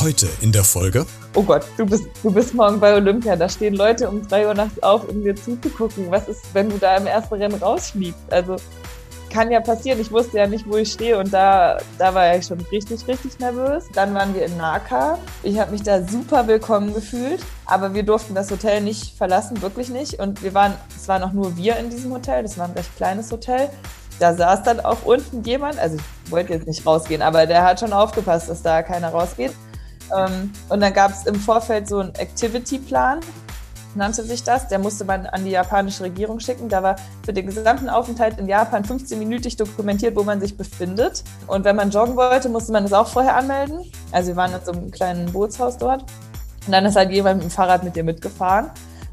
Heute 0.00 0.28
in 0.42 0.52
der 0.52 0.62
Folge. 0.62 1.04
Oh 1.34 1.42
Gott, 1.42 1.64
du 1.76 1.84
bist, 1.84 2.04
du 2.22 2.30
bist 2.30 2.54
morgen 2.54 2.78
bei 2.78 2.94
Olympia. 2.94 3.34
Da 3.34 3.48
stehen 3.48 3.74
Leute 3.74 4.08
um 4.08 4.26
drei 4.28 4.46
Uhr 4.46 4.54
nachts 4.54 4.80
auf, 4.80 5.08
um 5.08 5.24
dir 5.24 5.34
zuzugucken. 5.34 6.08
Was 6.08 6.28
ist, 6.28 6.40
wenn 6.52 6.70
du 6.70 6.78
da 6.78 6.96
im 6.98 7.08
ersten 7.08 7.34
Rennen 7.34 7.60
rausfliegst? 7.60 8.20
Also 8.30 8.54
kann 9.28 9.50
ja 9.50 9.58
passieren. 9.58 10.00
Ich 10.00 10.12
wusste 10.12 10.38
ja 10.38 10.46
nicht, 10.46 10.68
wo 10.68 10.76
ich 10.76 10.92
stehe 10.92 11.18
und 11.18 11.32
da, 11.32 11.78
da 11.98 12.14
war 12.14 12.36
ich 12.36 12.46
schon 12.46 12.60
richtig, 12.70 13.08
richtig 13.08 13.40
nervös. 13.40 13.86
Dann 13.92 14.14
waren 14.14 14.36
wir 14.36 14.44
in 14.44 14.56
Naka. 14.56 15.18
Ich 15.42 15.58
habe 15.58 15.72
mich 15.72 15.82
da 15.82 16.00
super 16.06 16.46
willkommen 16.46 16.94
gefühlt, 16.94 17.40
aber 17.66 17.92
wir 17.92 18.04
durften 18.04 18.36
das 18.36 18.52
Hotel 18.52 18.80
nicht 18.82 19.16
verlassen, 19.16 19.60
wirklich 19.62 19.88
nicht. 19.88 20.20
Und 20.20 20.44
wir 20.44 20.54
waren, 20.54 20.74
es 20.96 21.08
waren 21.08 21.24
auch 21.24 21.32
nur 21.32 21.56
wir 21.56 21.76
in 21.76 21.90
diesem 21.90 22.12
Hotel. 22.12 22.44
Das 22.44 22.56
war 22.56 22.66
ein 22.66 22.72
recht 22.72 22.94
kleines 22.96 23.32
Hotel. 23.32 23.68
Da 24.20 24.32
saß 24.32 24.62
dann 24.62 24.78
auch 24.78 25.04
unten 25.04 25.42
jemand, 25.42 25.76
also 25.80 25.96
ich 26.24 26.30
wollte 26.30 26.52
jetzt 26.52 26.68
nicht 26.68 26.86
rausgehen, 26.86 27.20
aber 27.20 27.46
der 27.46 27.64
hat 27.64 27.80
schon 27.80 27.92
aufgepasst, 27.92 28.48
dass 28.48 28.62
da 28.62 28.82
keiner 28.82 29.08
rausgeht. 29.08 29.52
Ähm, 30.16 30.52
und 30.68 30.80
dann 30.80 30.92
gab 30.92 31.12
es 31.12 31.26
im 31.26 31.34
Vorfeld 31.34 31.88
so 31.88 31.98
einen 31.98 32.14
Activity-Plan, 32.14 33.20
nannte 33.94 34.22
sich 34.22 34.44
das. 34.44 34.68
Der 34.68 34.78
musste 34.78 35.04
man 35.04 35.26
an 35.26 35.44
die 35.44 35.50
japanische 35.50 36.04
Regierung 36.04 36.40
schicken. 36.40 36.68
Da 36.68 36.82
war 36.82 36.96
für 37.24 37.32
den 37.32 37.46
gesamten 37.46 37.88
Aufenthalt 37.88 38.38
in 38.38 38.48
Japan 38.48 38.84
15-minütig 38.84 39.56
dokumentiert, 39.56 40.16
wo 40.16 40.22
man 40.22 40.40
sich 40.40 40.56
befindet. 40.56 41.24
Und 41.46 41.64
wenn 41.64 41.76
man 41.76 41.90
joggen 41.90 42.16
wollte, 42.16 42.48
musste 42.48 42.72
man 42.72 42.84
das 42.84 42.92
auch 42.92 43.08
vorher 43.08 43.36
anmelden. 43.36 43.80
Also 44.12 44.28
wir 44.28 44.36
waren 44.36 44.52
in 44.52 44.64
so 44.64 44.72
einem 44.72 44.90
kleinen 44.90 45.32
Bootshaus 45.32 45.78
dort. 45.78 46.02
Und 46.66 46.72
dann 46.72 46.84
ist 46.84 46.96
halt 46.96 47.10
jemand 47.10 47.38
mit 47.38 47.50
dem 47.50 47.50
Fahrrad 47.50 47.82
mit 47.82 47.96
dir 47.96 48.04
mitgefahren 48.04 48.70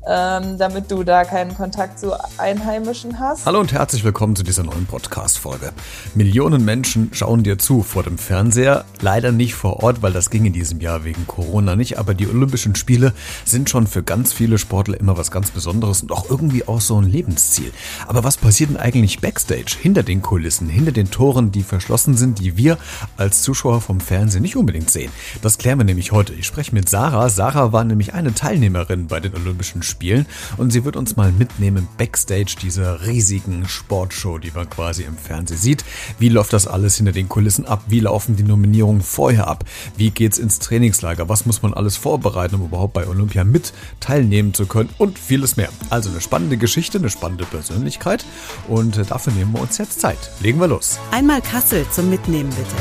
ähm, 0.07 0.57
damit 0.57 0.91
du 0.91 1.03
da 1.03 1.23
keinen 1.23 1.55
Kontakt 1.55 1.99
zu 1.99 2.13
Einheimischen 2.37 3.19
hast. 3.19 3.45
Hallo 3.45 3.59
und 3.59 3.73
herzlich 3.73 4.03
willkommen 4.03 4.35
zu 4.35 4.43
dieser 4.43 4.63
neuen 4.63 4.85
Podcast-Folge. 4.85 5.71
Millionen 6.13 6.63
Menschen 6.63 7.09
schauen 7.13 7.43
dir 7.43 7.57
zu 7.57 7.81
vor 7.81 8.03
dem 8.03 8.17
Fernseher. 8.17 8.85
Leider 9.01 9.31
nicht 9.31 9.55
vor 9.55 9.83
Ort, 9.83 10.01
weil 10.01 10.13
das 10.13 10.29
ging 10.29 10.45
in 10.45 10.53
diesem 10.53 10.79
Jahr 10.79 11.03
wegen 11.03 11.25
Corona 11.27 11.75
nicht. 11.75 11.97
Aber 11.97 12.13
die 12.13 12.27
Olympischen 12.27 12.75
Spiele 12.75 13.13
sind 13.45 13.69
schon 13.69 13.87
für 13.87 14.03
ganz 14.03 14.31
viele 14.33 14.57
Sportler 14.57 14.99
immer 14.99 15.17
was 15.17 15.31
ganz 15.31 15.51
Besonderes 15.51 16.01
und 16.03 16.11
auch 16.11 16.29
irgendwie 16.29 16.67
auch 16.67 16.81
so 16.81 16.99
ein 17.01 17.09
Lebensziel. 17.09 17.71
Aber 18.07 18.23
was 18.23 18.37
passiert 18.37 18.69
denn 18.69 18.77
eigentlich 18.77 19.21
backstage, 19.21 19.75
hinter 19.81 20.03
den 20.03 20.21
Kulissen, 20.21 20.69
hinter 20.69 20.91
den 20.91 21.09
Toren, 21.09 21.51
die 21.51 21.63
verschlossen 21.63 22.15
sind, 22.15 22.39
die 22.39 22.57
wir 22.57 22.77
als 23.17 23.41
Zuschauer 23.41 23.81
vom 23.81 23.99
Fernsehen 23.99 24.43
nicht 24.43 24.55
unbedingt 24.55 24.91
sehen? 24.91 25.11
Das 25.41 25.57
klären 25.57 25.79
wir 25.79 25.85
nämlich 25.85 26.11
heute. 26.11 26.33
Ich 26.33 26.45
spreche 26.45 26.75
mit 26.75 26.89
Sarah. 26.89 27.29
Sarah 27.29 27.71
war 27.71 27.83
nämlich 27.83 28.13
eine 28.13 28.33
Teilnehmerin 28.33 29.07
bei 29.07 29.19
den 29.19 29.33
Olympischen 29.33 29.81
Spielen 29.81 29.94
spielen 29.95 30.25
und 30.57 30.71
sie 30.71 30.83
wird 30.83 30.97
uns 30.97 31.15
mal 31.15 31.31
mitnehmen 31.31 31.87
backstage 31.97 32.55
dieser 32.61 33.07
riesigen 33.07 33.67
Sportshow, 33.67 34.37
die 34.37 34.51
man 34.51 34.69
quasi 34.69 35.03
im 35.03 35.17
Fernsehen 35.17 35.57
sieht. 35.57 35.85
Wie 36.19 36.29
läuft 36.29 36.51
das 36.51 36.67
alles 36.67 36.97
hinter 36.97 37.13
den 37.13 37.29
Kulissen 37.29 37.65
ab? 37.65 37.83
Wie 37.87 38.01
laufen 38.01 38.35
die 38.35 38.43
Nominierungen 38.43 39.01
vorher 39.01 39.47
ab? 39.47 39.63
Wie 39.95 40.11
geht's 40.11 40.37
ins 40.37 40.59
Trainingslager? 40.59 41.29
Was 41.29 41.45
muss 41.45 41.61
man 41.61 41.73
alles 41.73 41.95
vorbereiten, 41.95 42.55
um 42.55 42.65
überhaupt 42.65 42.93
bei 42.93 43.07
Olympia 43.07 43.45
mit 43.45 43.73
teilnehmen 44.01 44.53
zu 44.53 44.65
können? 44.65 44.89
Und 44.97 45.17
vieles 45.17 45.55
mehr. 45.55 45.69
Also 45.89 46.09
eine 46.09 46.19
spannende 46.19 46.57
Geschichte, 46.57 46.97
eine 46.97 47.09
spannende 47.09 47.45
Persönlichkeit 47.45 48.25
und 48.67 49.09
dafür 49.09 49.31
nehmen 49.33 49.53
wir 49.53 49.61
uns 49.61 49.77
jetzt 49.77 50.01
Zeit. 50.01 50.31
Legen 50.41 50.59
wir 50.59 50.67
los. 50.67 50.99
Einmal 51.11 51.41
Kassel 51.41 51.85
zum 51.91 52.09
Mitnehmen 52.09 52.49
bitte. 52.49 52.75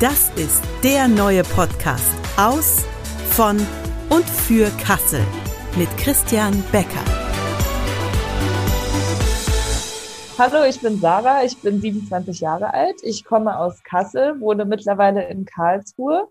Das 0.00 0.30
ist 0.36 0.62
der 0.82 1.08
neue 1.08 1.44
Podcast 1.44 2.04
aus, 2.36 2.84
von 3.30 3.58
und 4.10 4.28
für 4.28 4.70
Kassel 4.84 5.24
mit 5.76 5.88
Christian 5.96 6.52
Becker. 6.72 7.04
Hallo, 10.38 10.64
ich 10.68 10.80
bin 10.80 10.98
Sarah, 10.98 11.44
ich 11.44 11.56
bin 11.58 11.80
27 11.80 12.40
Jahre 12.40 12.72
alt. 12.72 12.96
Ich 13.02 13.24
komme 13.24 13.58
aus 13.58 13.82
Kassel, 13.82 14.40
wohne 14.40 14.64
mittlerweile 14.64 15.28
in 15.28 15.44
Karlsruhe 15.44 16.28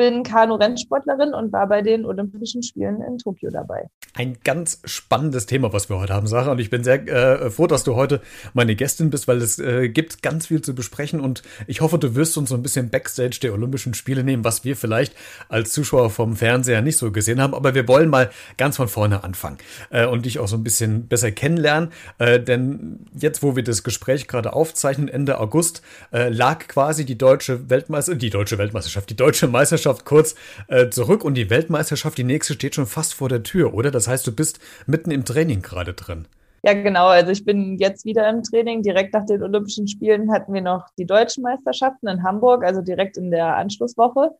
bin 0.00 0.22
Kanu-Rennsportlerin 0.22 1.34
und 1.34 1.52
war 1.52 1.66
bei 1.66 1.82
den 1.82 2.06
Olympischen 2.06 2.62
Spielen 2.62 3.02
in 3.02 3.18
Tokio 3.18 3.50
dabei. 3.50 3.88
Ein 4.20 4.36
ganz 4.44 4.82
spannendes 4.84 5.46
Thema, 5.46 5.72
was 5.72 5.88
wir 5.88 5.98
heute 5.98 6.12
haben, 6.12 6.26
Sarah. 6.26 6.52
Und 6.52 6.58
ich 6.58 6.68
bin 6.68 6.84
sehr 6.84 7.08
äh, 7.08 7.50
froh, 7.50 7.66
dass 7.66 7.84
du 7.84 7.94
heute 7.94 8.20
meine 8.52 8.76
Gästin 8.76 9.08
bist, 9.08 9.28
weil 9.28 9.38
es 9.38 9.58
äh, 9.58 9.88
gibt 9.88 10.22
ganz 10.22 10.48
viel 10.48 10.60
zu 10.60 10.74
besprechen. 10.74 11.20
Und 11.20 11.42
ich 11.66 11.80
hoffe, 11.80 11.98
du 11.98 12.14
wirst 12.14 12.36
uns 12.36 12.50
so 12.50 12.54
ein 12.54 12.62
bisschen 12.62 12.90
Backstage 12.90 13.38
der 13.40 13.54
Olympischen 13.54 13.94
Spiele 13.94 14.22
nehmen, 14.22 14.44
was 14.44 14.62
wir 14.62 14.76
vielleicht 14.76 15.14
als 15.48 15.72
Zuschauer 15.72 16.10
vom 16.10 16.36
Fernseher 16.36 16.82
nicht 16.82 16.98
so 16.98 17.10
gesehen 17.12 17.40
haben. 17.40 17.54
Aber 17.54 17.74
wir 17.74 17.88
wollen 17.88 18.10
mal 18.10 18.30
ganz 18.58 18.76
von 18.76 18.88
vorne 18.88 19.24
anfangen 19.24 19.56
äh, 19.88 20.04
und 20.04 20.26
dich 20.26 20.38
auch 20.38 20.48
so 20.48 20.56
ein 20.56 20.64
bisschen 20.64 21.08
besser 21.08 21.32
kennenlernen. 21.32 21.90
Äh, 22.18 22.40
denn 22.40 23.06
jetzt, 23.18 23.42
wo 23.42 23.56
wir 23.56 23.64
das 23.64 23.84
Gespräch 23.84 24.28
gerade 24.28 24.52
aufzeichnen, 24.52 25.08
Ende 25.08 25.40
August, 25.40 25.80
äh, 26.12 26.28
lag 26.28 26.68
quasi 26.68 27.06
die 27.06 27.16
deutsche 27.16 27.70
Weltmeisterschaft, 27.70 28.20
die 28.20 28.28
deutsche 28.28 28.58
Weltmeisterschaft, 28.58 29.08
die 29.08 29.16
deutsche 29.16 29.48
Meisterschaft 29.48 30.04
kurz 30.04 30.34
äh, 30.68 30.90
zurück 30.90 31.24
und 31.24 31.32
die 31.36 31.48
Weltmeisterschaft, 31.48 32.18
die 32.18 32.24
nächste, 32.24 32.52
steht 32.52 32.74
schon 32.74 32.86
fast 32.86 33.14
vor 33.14 33.30
der 33.30 33.42
Tür, 33.42 33.72
oder? 33.72 33.90
Das 33.90 34.09
heißt, 34.10 34.26
du 34.26 34.32
bist 34.34 34.60
mitten 34.86 35.10
im 35.10 35.24
Training 35.24 35.62
gerade 35.62 35.94
drin. 35.94 36.26
Ja, 36.62 36.74
genau. 36.74 37.06
Also 37.06 37.30
ich 37.30 37.44
bin 37.44 37.78
jetzt 37.78 38.04
wieder 38.04 38.28
im 38.28 38.42
Training. 38.42 38.82
Direkt 38.82 39.14
nach 39.14 39.24
den 39.24 39.42
Olympischen 39.42 39.88
Spielen 39.88 40.30
hatten 40.30 40.52
wir 40.52 40.60
noch 40.60 40.88
die 40.98 41.06
deutschen 41.06 41.42
Meisterschaften 41.42 42.06
in 42.08 42.22
Hamburg, 42.22 42.64
also 42.64 42.82
direkt 42.82 43.16
in 43.16 43.30
der 43.30 43.56
Anschlusswoche. 43.56 44.36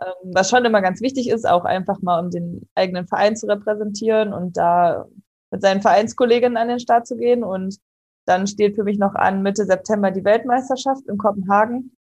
Ähm, 0.00 0.32
was 0.34 0.50
schon 0.50 0.64
immer 0.64 0.82
ganz 0.82 1.00
wichtig 1.00 1.30
ist, 1.30 1.48
auch 1.48 1.64
einfach 1.64 2.02
mal 2.02 2.20
um 2.20 2.30
den 2.30 2.68
eigenen 2.74 3.06
Verein 3.06 3.36
zu 3.36 3.46
repräsentieren 3.46 4.32
und 4.34 4.56
da 4.56 5.06
mit 5.50 5.62
seinen 5.62 5.82
Vereinskolleginnen 5.82 6.56
an 6.58 6.68
den 6.68 6.80
Start 6.80 7.06
zu 7.06 7.16
gehen. 7.16 7.42
Und 7.42 7.78
dann 8.26 8.46
steht 8.46 8.74
für 8.74 8.84
mich 8.84 8.98
noch 8.98 9.14
an 9.14 9.42
Mitte 9.42 9.64
September 9.64 10.10
die 10.10 10.24
Weltmeisterschaft 10.24 11.06
in 11.08 11.16
Kopenhagen 11.18 11.96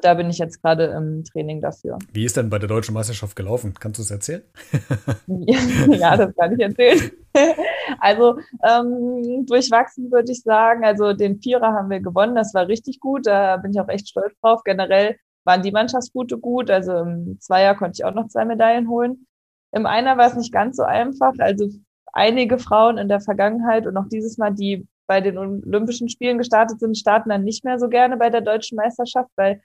da 0.00 0.14
bin 0.14 0.30
ich 0.30 0.38
jetzt 0.38 0.62
gerade 0.62 0.86
im 0.86 1.24
Training 1.24 1.60
dafür. 1.60 1.98
Wie 2.12 2.24
ist 2.24 2.36
denn 2.36 2.50
bei 2.50 2.58
der 2.58 2.68
deutschen 2.68 2.94
Meisterschaft 2.94 3.36
gelaufen? 3.36 3.74
Kannst 3.78 3.98
du 3.98 4.02
es 4.02 4.10
erzählen? 4.10 4.42
ja, 5.26 6.16
das 6.16 6.34
kann 6.34 6.52
ich 6.54 6.60
erzählen. 6.60 7.10
also 8.00 8.38
ähm, 8.68 9.46
durchwachsen 9.46 10.10
würde 10.10 10.32
ich 10.32 10.42
sagen. 10.42 10.84
Also 10.84 11.12
den 11.12 11.40
Vierer 11.40 11.72
haben 11.72 11.90
wir 11.90 12.00
gewonnen, 12.00 12.34
das 12.34 12.54
war 12.54 12.68
richtig 12.68 13.00
gut. 13.00 13.26
Da 13.26 13.58
bin 13.58 13.72
ich 13.72 13.80
auch 13.80 13.88
echt 13.88 14.08
stolz 14.08 14.34
drauf. 14.40 14.62
Generell 14.64 15.16
waren 15.44 15.62
die 15.62 15.72
Mannschaftsgute 15.72 16.38
gut. 16.38 16.70
Also 16.70 16.96
im 16.98 17.38
Zweier 17.40 17.74
konnte 17.74 17.96
ich 17.98 18.04
auch 18.04 18.14
noch 18.14 18.28
zwei 18.28 18.44
Medaillen 18.44 18.88
holen. 18.88 19.26
Im 19.72 19.86
Einer 19.86 20.16
war 20.16 20.26
es 20.26 20.34
nicht 20.34 20.52
ganz 20.52 20.76
so 20.76 20.82
einfach. 20.82 21.32
Also 21.38 21.68
einige 22.12 22.58
Frauen 22.58 22.98
in 22.98 23.08
der 23.08 23.20
Vergangenheit 23.20 23.86
und 23.86 23.96
auch 23.96 24.08
dieses 24.10 24.36
Mal, 24.36 24.52
die 24.52 24.86
bei 25.06 25.20
den 25.20 25.38
Olympischen 25.38 26.08
Spielen 26.08 26.38
gestartet 26.38 26.80
sind, 26.80 26.96
starten 26.96 27.30
dann 27.30 27.44
nicht 27.44 27.64
mehr 27.64 27.78
so 27.78 27.88
gerne 27.88 28.16
bei 28.16 28.30
der 28.30 28.40
deutschen 28.40 28.76
Meisterschaft, 28.76 29.30
weil 29.36 29.60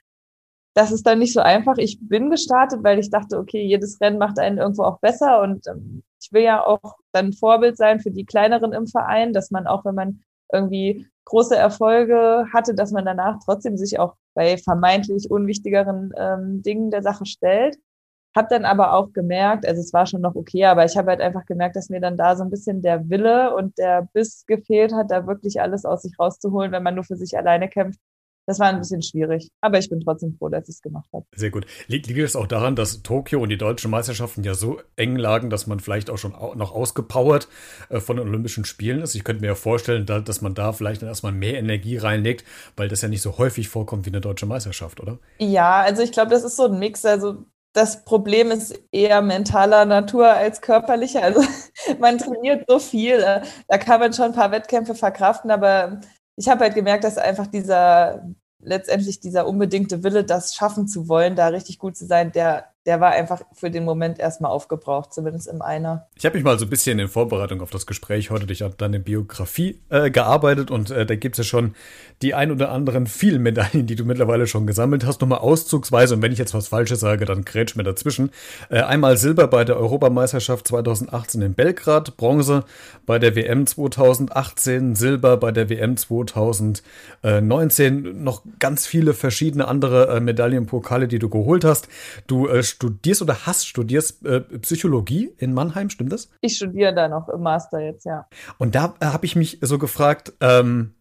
das 0.74 0.92
ist 0.92 1.06
dann 1.06 1.18
nicht 1.18 1.32
so 1.32 1.40
einfach. 1.40 1.76
Ich 1.78 1.98
bin 2.00 2.30
gestartet, 2.30 2.82
weil 2.82 2.98
ich 2.98 3.10
dachte, 3.10 3.38
okay, 3.38 3.62
jedes 3.62 4.00
Rennen 4.00 4.18
macht 4.18 4.38
einen 4.38 4.58
irgendwo 4.58 4.84
auch 4.84 5.00
besser 5.00 5.42
und 5.42 5.66
ähm, 5.66 6.02
ich 6.20 6.32
will 6.32 6.42
ja 6.42 6.64
auch 6.64 6.96
dann 7.12 7.32
Vorbild 7.32 7.76
sein 7.76 8.00
für 8.00 8.10
die 8.10 8.24
kleineren 8.24 8.72
im 8.72 8.86
Verein, 8.86 9.32
dass 9.32 9.50
man 9.50 9.66
auch, 9.66 9.84
wenn 9.84 9.94
man 9.94 10.20
irgendwie 10.52 11.06
große 11.24 11.56
Erfolge 11.56 12.46
hatte, 12.52 12.74
dass 12.74 12.92
man 12.92 13.04
danach 13.04 13.38
trotzdem 13.44 13.76
sich 13.76 13.98
auch 13.98 14.14
bei 14.34 14.56
vermeintlich 14.56 15.30
unwichtigeren 15.30 16.12
ähm, 16.16 16.62
Dingen 16.62 16.90
der 16.90 17.02
Sache 17.02 17.26
stellt. 17.26 17.76
Hab 18.34 18.48
dann 18.48 18.64
aber 18.64 18.92
auch 18.92 19.12
gemerkt, 19.12 19.66
also 19.66 19.80
es 19.80 19.92
war 19.92 20.06
schon 20.06 20.20
noch 20.20 20.36
okay, 20.36 20.64
aber 20.66 20.84
ich 20.84 20.96
habe 20.96 21.10
halt 21.10 21.20
einfach 21.20 21.44
gemerkt, 21.46 21.76
dass 21.76 21.88
mir 21.88 22.00
dann 22.00 22.16
da 22.16 22.36
so 22.36 22.44
ein 22.44 22.50
bisschen 22.50 22.82
der 22.82 23.08
Wille 23.08 23.54
und 23.54 23.76
der 23.78 24.08
Biss 24.12 24.44
gefehlt 24.46 24.92
hat, 24.92 25.10
da 25.10 25.26
wirklich 25.26 25.60
alles 25.60 25.84
aus 25.84 26.02
sich 26.02 26.18
rauszuholen, 26.18 26.72
wenn 26.72 26.82
man 26.82 26.94
nur 26.94 27.04
für 27.04 27.16
sich 27.16 27.36
alleine 27.36 27.68
kämpft 27.68 28.00
das 28.48 28.58
war 28.58 28.68
ein 28.68 28.78
bisschen 28.78 29.02
schwierig. 29.02 29.50
Aber 29.60 29.78
ich 29.78 29.90
bin 29.90 30.00
trotzdem 30.00 30.34
froh, 30.38 30.48
dass 30.48 30.68
ich 30.70 30.76
es 30.76 30.82
gemacht 30.82 31.06
habe. 31.12 31.26
Sehr 31.36 31.50
gut. 31.50 31.66
Liegt, 31.86 32.06
liegt 32.06 32.18
es 32.18 32.34
auch 32.34 32.46
daran, 32.46 32.76
dass 32.76 33.02
Tokio 33.02 33.42
und 33.42 33.50
die 33.50 33.58
deutschen 33.58 33.90
Meisterschaften 33.90 34.42
ja 34.42 34.54
so 34.54 34.80
eng 34.96 35.16
lagen, 35.16 35.50
dass 35.50 35.66
man 35.66 35.80
vielleicht 35.80 36.08
auch 36.08 36.16
schon 36.16 36.30
noch 36.30 36.74
ausgepowert 36.74 37.48
äh, 37.90 38.00
von 38.00 38.16
den 38.16 38.26
Olympischen 38.26 38.64
Spielen 38.64 39.02
ist? 39.02 39.14
Ich 39.14 39.22
könnte 39.22 39.42
mir 39.42 39.48
ja 39.48 39.54
vorstellen, 39.54 40.06
da, 40.06 40.20
dass 40.20 40.40
man 40.40 40.54
da 40.54 40.72
vielleicht 40.72 41.02
dann 41.02 41.10
erstmal 41.10 41.32
mehr 41.32 41.58
Energie 41.58 41.98
reinlegt, 41.98 42.46
weil 42.74 42.88
das 42.88 43.02
ja 43.02 43.08
nicht 43.08 43.20
so 43.20 43.36
häufig 43.36 43.68
vorkommt 43.68 44.06
wie 44.06 44.10
eine 44.10 44.22
deutsche 44.22 44.46
Meisterschaft, 44.46 44.98
oder? 45.00 45.18
Ja, 45.38 45.82
also 45.82 46.02
ich 46.02 46.12
glaube, 46.12 46.30
das 46.30 46.42
ist 46.42 46.56
so 46.56 46.68
ein 46.68 46.78
Mix. 46.78 47.04
Also 47.04 47.44
das 47.74 48.02
Problem 48.06 48.50
ist 48.50 48.80
eher 48.90 49.20
mentaler 49.20 49.84
Natur 49.84 50.26
als 50.26 50.62
körperlicher. 50.62 51.22
Also 51.22 51.42
man 52.00 52.16
trainiert 52.16 52.64
so 52.66 52.78
viel, 52.78 53.20
äh, 53.20 53.42
da 53.68 53.76
kann 53.76 54.00
man 54.00 54.14
schon 54.14 54.26
ein 54.26 54.34
paar 54.34 54.52
Wettkämpfe 54.52 54.94
verkraften, 54.94 55.50
aber 55.50 56.00
ich 56.38 56.48
habe 56.48 56.60
halt 56.60 56.74
gemerkt, 56.74 57.04
dass 57.04 57.18
einfach 57.18 57.48
dieser 57.48 58.24
letztendlich 58.60 59.20
dieser 59.20 59.46
unbedingte 59.46 60.02
Wille, 60.02 60.24
das 60.24 60.54
schaffen 60.54 60.88
zu 60.88 61.08
wollen, 61.08 61.36
da 61.36 61.48
richtig 61.48 61.78
gut 61.78 61.96
zu 61.96 62.06
sein, 62.06 62.32
der 62.32 62.72
der 62.88 63.00
war 63.00 63.10
einfach 63.10 63.42
für 63.52 63.70
den 63.70 63.84
Moment 63.84 64.18
erstmal 64.18 64.50
aufgebraucht, 64.50 65.12
zumindest 65.12 65.46
im 65.46 65.60
Einer. 65.60 66.06
Ich 66.14 66.24
habe 66.24 66.36
mich 66.36 66.42
mal 66.42 66.58
so 66.58 66.64
ein 66.64 66.70
bisschen 66.70 66.98
in 66.98 67.08
Vorbereitung 67.08 67.60
auf 67.60 67.68
das 67.68 67.86
Gespräch 67.86 68.30
heute 68.30 68.46
durch 68.46 68.64
deine 68.78 68.98
Biografie 68.98 69.78
äh, 69.90 70.10
gearbeitet 70.10 70.70
und 70.70 70.90
äh, 70.90 71.04
da 71.04 71.14
gibt 71.14 71.38
es 71.38 71.44
ja 71.44 71.50
schon 71.50 71.74
die 72.22 72.32
ein 72.32 72.50
oder 72.50 72.70
anderen 72.70 73.06
vielen 73.06 73.42
Medaillen, 73.42 73.86
die 73.86 73.94
du 73.94 74.06
mittlerweile 74.06 74.46
schon 74.46 74.66
gesammelt 74.66 75.04
hast. 75.04 75.20
Nochmal 75.20 75.40
auszugsweise 75.40 76.14
und 76.14 76.22
wenn 76.22 76.32
ich 76.32 76.38
jetzt 76.38 76.54
was 76.54 76.68
Falsches 76.68 77.00
sage, 77.00 77.26
dann 77.26 77.44
grätsch 77.44 77.76
mir 77.76 77.82
dazwischen. 77.82 78.30
Äh, 78.70 78.80
einmal 78.80 79.18
Silber 79.18 79.48
bei 79.48 79.64
der 79.64 79.76
Europameisterschaft 79.76 80.66
2018 80.66 81.42
in 81.42 81.52
Belgrad, 81.52 82.16
Bronze 82.16 82.64
bei 83.04 83.18
der 83.18 83.36
WM 83.36 83.66
2018, 83.66 84.94
Silber 84.94 85.36
bei 85.36 85.52
der 85.52 85.68
WM 85.68 85.98
2019, 85.98 88.24
noch 88.24 88.44
ganz 88.58 88.86
viele 88.86 89.12
verschiedene 89.12 89.68
andere 89.68 90.08
äh, 90.08 90.20
Medaillenpokale, 90.20 91.06
die 91.06 91.18
du 91.18 91.28
geholt 91.28 91.66
hast. 91.66 91.88
Du 92.26 92.48
äh, 92.48 92.62
studierst 92.78 93.22
oder 93.22 93.44
hast 93.44 93.66
studierst 93.66 94.24
äh, 94.24 94.40
Psychologie 94.40 95.32
in 95.38 95.52
Mannheim, 95.52 95.90
stimmt 95.90 96.12
das? 96.12 96.30
Ich 96.42 96.56
studiere 96.56 96.94
da 96.94 97.08
noch 97.08 97.28
im 97.28 97.40
Master 97.40 97.80
jetzt, 97.80 98.06
ja. 98.06 98.28
Und 98.58 98.76
da 98.76 98.94
äh, 99.00 99.06
habe 99.06 99.26
ich 99.26 99.34
mich 99.34 99.58
so 99.60 99.78
gefragt, 99.78 100.32
ähm, 100.40 100.94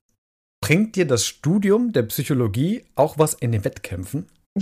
bringt 0.59 0.95
dir 0.95 1.05
das 1.05 1.27
Studium 1.27 1.91
der 1.93 2.01
Psychologie 2.03 2.83
auch 2.95 3.19
was 3.19 3.35
in 3.35 3.51
den 3.51 3.63
Wettkämpfen? 3.63 4.25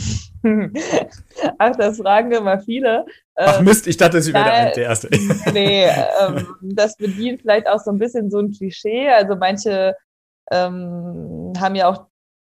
Ach, 1.57 1.75
das 1.77 1.99
fragen 1.99 2.33
immer 2.33 2.59
viele. 2.59 3.05
Ach 3.35 3.59
ähm, 3.59 3.65
Mist, 3.65 3.87
ich 3.87 3.95
dachte, 3.95 4.21
sie 4.21 4.33
wäre 4.33 4.43
der, 4.43 4.71
der 4.71 4.83
Erste. 4.83 5.09
nee, 5.53 5.85
ähm, 5.85 6.47
das 6.61 6.97
bedient 6.97 7.43
vielleicht 7.43 7.69
auch 7.69 7.79
so 7.79 7.91
ein 7.91 7.97
bisschen 7.97 8.29
so 8.29 8.39
ein 8.39 8.51
Klischee. 8.51 9.07
Also 9.09 9.37
manche 9.37 9.95
ähm, 10.51 11.53
haben 11.57 11.75
ja 11.75 11.87
auch 11.87 12.07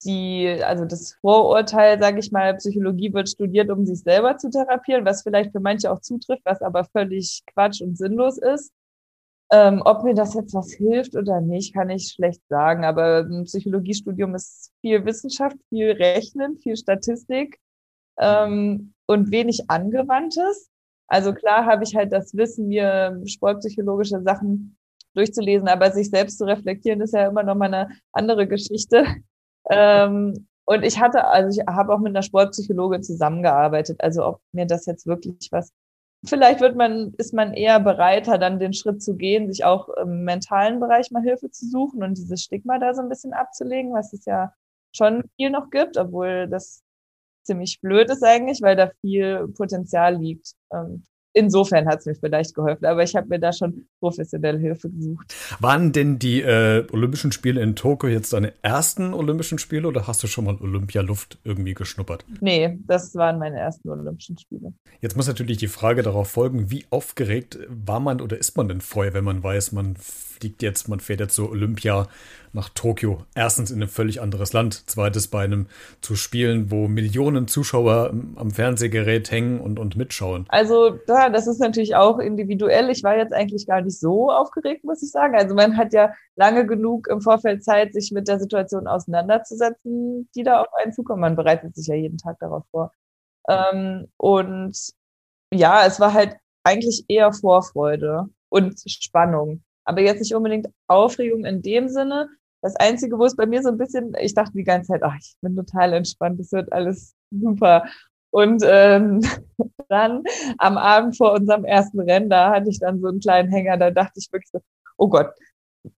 die, 0.03 0.47
also 0.63 0.85
das 0.85 1.13
Vorurteil, 1.21 1.99
sage 1.99 2.19
ich 2.19 2.31
mal, 2.31 2.55
Psychologie 2.55 3.13
wird 3.13 3.29
studiert, 3.29 3.69
um 3.69 3.85
sich 3.85 3.99
selber 3.99 4.37
zu 4.37 4.49
therapieren, 4.49 5.05
was 5.05 5.23
vielleicht 5.23 5.51
für 5.51 5.59
manche 5.59 5.91
auch 5.91 6.01
zutrifft, 6.01 6.43
was 6.45 6.61
aber 6.61 6.85
völlig 6.85 7.43
Quatsch 7.53 7.81
und 7.81 7.97
sinnlos 7.97 8.37
ist. 8.37 8.71
Ähm, 9.51 9.81
ob 9.83 10.03
mir 10.03 10.13
das 10.13 10.33
jetzt 10.33 10.53
was 10.53 10.71
hilft 10.71 11.15
oder 11.15 11.41
nicht, 11.41 11.73
kann 11.73 11.89
ich 11.89 12.07
schlecht 12.07 12.41
sagen. 12.47 12.85
Aber 12.85 13.19
ein 13.19 13.43
Psychologiestudium 13.43 14.33
ist 14.33 14.71
viel 14.81 15.05
Wissenschaft, 15.05 15.57
viel 15.69 15.91
Rechnen, 15.91 16.57
viel 16.57 16.77
Statistik 16.77 17.59
ähm, 18.17 18.93
und 19.07 19.31
wenig 19.31 19.69
Angewandtes. 19.69 20.69
Also 21.07 21.33
klar 21.33 21.65
habe 21.65 21.83
ich 21.83 21.95
halt 21.95 22.13
das 22.13 22.35
Wissen, 22.35 22.69
mir 22.69 23.21
sportpsychologische 23.25 24.21
Sachen 24.21 24.77
durchzulesen, 25.13 25.67
aber 25.67 25.91
sich 25.91 26.09
selbst 26.09 26.37
zu 26.37 26.45
reflektieren 26.45 27.01
ist 27.01 27.13
ja 27.13 27.27
immer 27.27 27.43
noch 27.43 27.55
mal 27.55 27.65
eine 27.65 27.89
andere 28.13 28.47
Geschichte. 28.47 29.05
Ähm, 29.69 30.47
und 30.65 30.83
ich 30.83 30.99
hatte, 30.99 31.25
also 31.25 31.59
ich 31.59 31.65
habe 31.67 31.93
auch 31.93 31.99
mit 31.99 32.11
einer 32.15 32.23
Sportpsychologin 32.23 33.03
zusammengearbeitet. 33.03 33.99
Also 34.01 34.25
ob 34.25 34.41
mir 34.51 34.65
das 34.65 34.85
jetzt 34.85 35.05
wirklich 35.07 35.51
was, 35.51 35.71
vielleicht 36.25 36.61
wird 36.61 36.75
man, 36.75 37.13
ist 37.17 37.33
man 37.33 37.53
eher 37.53 37.79
bereiter, 37.79 38.37
dann 38.37 38.59
den 38.59 38.73
Schritt 38.73 39.01
zu 39.03 39.15
gehen, 39.15 39.51
sich 39.51 39.65
auch 39.65 39.89
im 39.89 40.23
mentalen 40.23 40.79
Bereich 40.79 41.11
mal 41.11 41.23
Hilfe 41.23 41.49
zu 41.51 41.67
suchen 41.67 42.03
und 42.03 42.17
dieses 42.17 42.41
Stigma 42.43 42.79
da 42.79 42.93
so 42.93 43.01
ein 43.01 43.09
bisschen 43.09 43.33
abzulegen, 43.33 43.93
was 43.93 44.13
es 44.13 44.25
ja 44.25 44.53
schon 44.95 45.23
viel 45.35 45.49
noch 45.49 45.69
gibt, 45.69 45.97
obwohl 45.97 46.47
das 46.47 46.83
ziemlich 47.43 47.81
blöd 47.81 48.09
ist 48.09 48.23
eigentlich, 48.23 48.61
weil 48.61 48.75
da 48.75 48.91
viel 49.01 49.47
Potenzial 49.57 50.15
liegt. 50.15 50.53
Ähm, 50.71 51.03
insofern 51.33 51.87
hat 51.87 51.99
es 51.99 52.05
mir 52.05 52.15
vielleicht 52.15 52.53
geholfen, 52.53 52.85
aber 52.85 53.03
ich 53.03 53.15
habe 53.15 53.27
mir 53.27 53.39
da 53.39 53.53
schon 53.53 53.85
professionelle 53.99 54.59
Hilfe 54.59 54.89
gesucht. 54.89 55.33
Waren 55.59 55.91
denn 55.91 56.19
die 56.19 56.41
äh, 56.41 56.85
Olympischen 56.91 57.31
Spiele 57.31 57.61
in 57.61 57.75
Tokio 57.75 58.09
jetzt 58.09 58.33
deine 58.33 58.53
ersten 58.61 59.13
Olympischen 59.13 59.57
Spiele 59.57 59.87
oder 59.87 60.07
hast 60.07 60.23
du 60.23 60.27
schon 60.27 60.45
mal 60.45 60.57
Olympialuft 60.59 61.39
irgendwie 61.43 61.73
geschnuppert? 61.73 62.25
Nee, 62.39 62.77
das 62.87 63.15
waren 63.15 63.39
meine 63.39 63.59
ersten 63.59 63.89
Olympischen 63.89 64.37
Spiele. 64.37 64.73
Jetzt 64.99 65.15
muss 65.15 65.27
natürlich 65.27 65.57
die 65.57 65.67
Frage 65.67 66.03
darauf 66.03 66.29
folgen, 66.29 66.71
wie 66.71 66.85
aufgeregt 66.89 67.59
war 67.67 67.99
man 67.99 68.21
oder 68.21 68.37
ist 68.37 68.57
man 68.57 68.67
denn 68.67 68.81
vorher, 68.81 69.13
wenn 69.13 69.23
man 69.23 69.43
weiß, 69.43 69.71
man 69.71 69.95
fliegt 70.41 70.63
jetzt, 70.63 70.89
man 70.89 70.99
fährt 70.99 71.19
jetzt 71.19 71.35
zur 71.35 71.51
Olympia 71.51 72.07
nach 72.51 72.69
Tokio. 72.69 73.23
Erstens 73.35 73.69
in 73.69 73.81
ein 73.81 73.87
völlig 73.87 74.21
anderes 74.21 74.53
Land, 74.53 74.89
zweites 74.89 75.27
bei 75.27 75.43
einem 75.43 75.67
zu 76.01 76.15
spielen, 76.15 76.71
wo 76.71 76.87
Millionen 76.87 77.47
Zuschauer 77.47 78.11
am 78.35 78.49
Fernsehgerät 78.49 79.29
hängen 79.29 79.61
und, 79.61 79.77
und 79.77 79.95
mitschauen. 79.95 80.45
Also 80.49 80.97
ja, 81.07 81.29
das 81.29 81.45
ist 81.45 81.59
natürlich 81.59 81.95
auch 81.95 82.17
individuell. 82.17 82.89
Ich 82.89 83.03
war 83.03 83.15
jetzt 83.15 83.33
eigentlich 83.33 83.67
gar 83.67 83.81
nicht 83.81 83.99
so 83.99 84.31
aufgeregt, 84.31 84.83
muss 84.83 85.03
ich 85.03 85.11
sagen. 85.11 85.35
Also 85.35 85.53
man 85.53 85.77
hat 85.77 85.93
ja 85.93 86.11
lange 86.35 86.65
genug 86.65 87.07
im 87.07 87.21
Vorfeld 87.21 87.63
Zeit, 87.63 87.93
sich 87.93 88.11
mit 88.11 88.27
der 88.27 88.39
Situation 88.39 88.87
auseinanderzusetzen, 88.87 90.27
die 90.35 90.41
da 90.41 90.61
auf 90.61 90.73
einen 90.81 90.91
zukommt. 90.91 91.21
Man 91.21 91.35
bereitet 91.35 91.75
sich 91.75 91.85
ja 91.85 91.95
jeden 91.95 92.17
Tag 92.17 92.39
darauf 92.39 92.63
vor. 92.71 92.91
Ähm, 93.47 94.07
und 94.17 94.75
ja, 95.53 95.85
es 95.85 95.99
war 95.99 96.13
halt 96.13 96.35
eigentlich 96.63 97.05
eher 97.09 97.31
Vorfreude 97.31 98.25
und 98.49 98.81
Spannung. 98.89 99.61
Aber 99.91 99.99
jetzt 99.99 100.21
nicht 100.21 100.33
unbedingt 100.33 100.69
Aufregung 100.87 101.43
in 101.43 101.61
dem 101.61 101.89
Sinne, 101.89 102.29
das 102.61 102.77
Einzige, 102.77 103.19
wo 103.19 103.25
es 103.25 103.35
bei 103.35 103.45
mir 103.45 103.61
so 103.61 103.67
ein 103.67 103.77
bisschen, 103.77 104.13
ich 104.21 104.33
dachte 104.33 104.53
die 104.55 104.63
ganze 104.63 104.93
Zeit, 104.93 105.03
ach, 105.03 105.17
ich 105.19 105.35
bin 105.41 105.53
total 105.53 105.91
entspannt, 105.91 106.39
es 106.39 106.53
wird 106.53 106.71
alles 106.71 107.13
super. 107.29 107.83
Und 108.29 108.63
ähm, 108.65 109.19
dann 109.89 110.23
am 110.59 110.77
Abend 110.77 111.17
vor 111.17 111.33
unserem 111.33 111.65
ersten 111.65 111.99
Rennen, 111.99 112.29
da 112.29 112.51
hatte 112.51 112.69
ich 112.69 112.79
dann 112.79 113.01
so 113.01 113.09
einen 113.09 113.19
kleinen 113.19 113.51
Hänger, 113.51 113.75
da 113.75 113.91
dachte 113.91 114.13
ich 114.15 114.31
wirklich 114.31 114.49
so, 114.49 114.61
oh 114.95 115.09
Gott, 115.09 115.33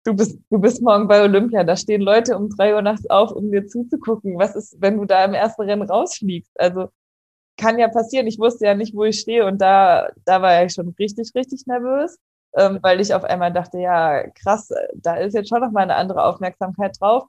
du 0.04 0.16
bist, 0.16 0.40
du 0.50 0.60
bist 0.60 0.82
morgen 0.82 1.08
bei 1.08 1.22
Olympia, 1.22 1.64
da 1.64 1.78
stehen 1.78 2.02
Leute 2.02 2.36
um 2.36 2.50
drei 2.50 2.74
Uhr 2.74 2.82
nachts 2.82 3.08
auf, 3.12 3.32
um 3.32 3.52
dir 3.52 3.68
zuzugucken. 3.68 4.40
Was 4.40 4.56
ist, 4.56 4.76
wenn 4.80 4.98
du 4.98 5.06
da 5.06 5.24
im 5.24 5.36
ersten 5.36 5.62
Rennen 5.62 5.84
rausfliegst? 5.88 6.60
Also 6.60 6.90
kann 7.58 7.78
ja 7.78 7.90
passieren. 7.90 8.26
Ich 8.26 8.40
wusste 8.40 8.66
ja 8.66 8.74
nicht, 8.74 8.96
wo 8.96 9.04
ich 9.04 9.20
stehe 9.20 9.46
und 9.46 9.62
da, 9.62 10.10
da 10.26 10.42
war 10.42 10.66
ich 10.66 10.74
schon 10.74 10.96
richtig, 10.98 11.36
richtig 11.36 11.68
nervös 11.68 12.18
ähm, 12.56 12.80
weil 12.82 13.02
ich 13.02 13.14
auf 13.14 13.24
einmal 13.24 13.52
dachte, 13.54 13.80
ja, 13.80 14.28
krass, 14.32 14.70
da 14.96 15.16
ist 15.16 15.34
jetzt 15.34 15.50
schon 15.50 15.62
noch 15.62 15.72
mal 15.72 15.82
eine 15.84 15.96
andere 15.96 16.24
Aufmerksamkeit 16.26 16.98
drauf. 17.00 17.26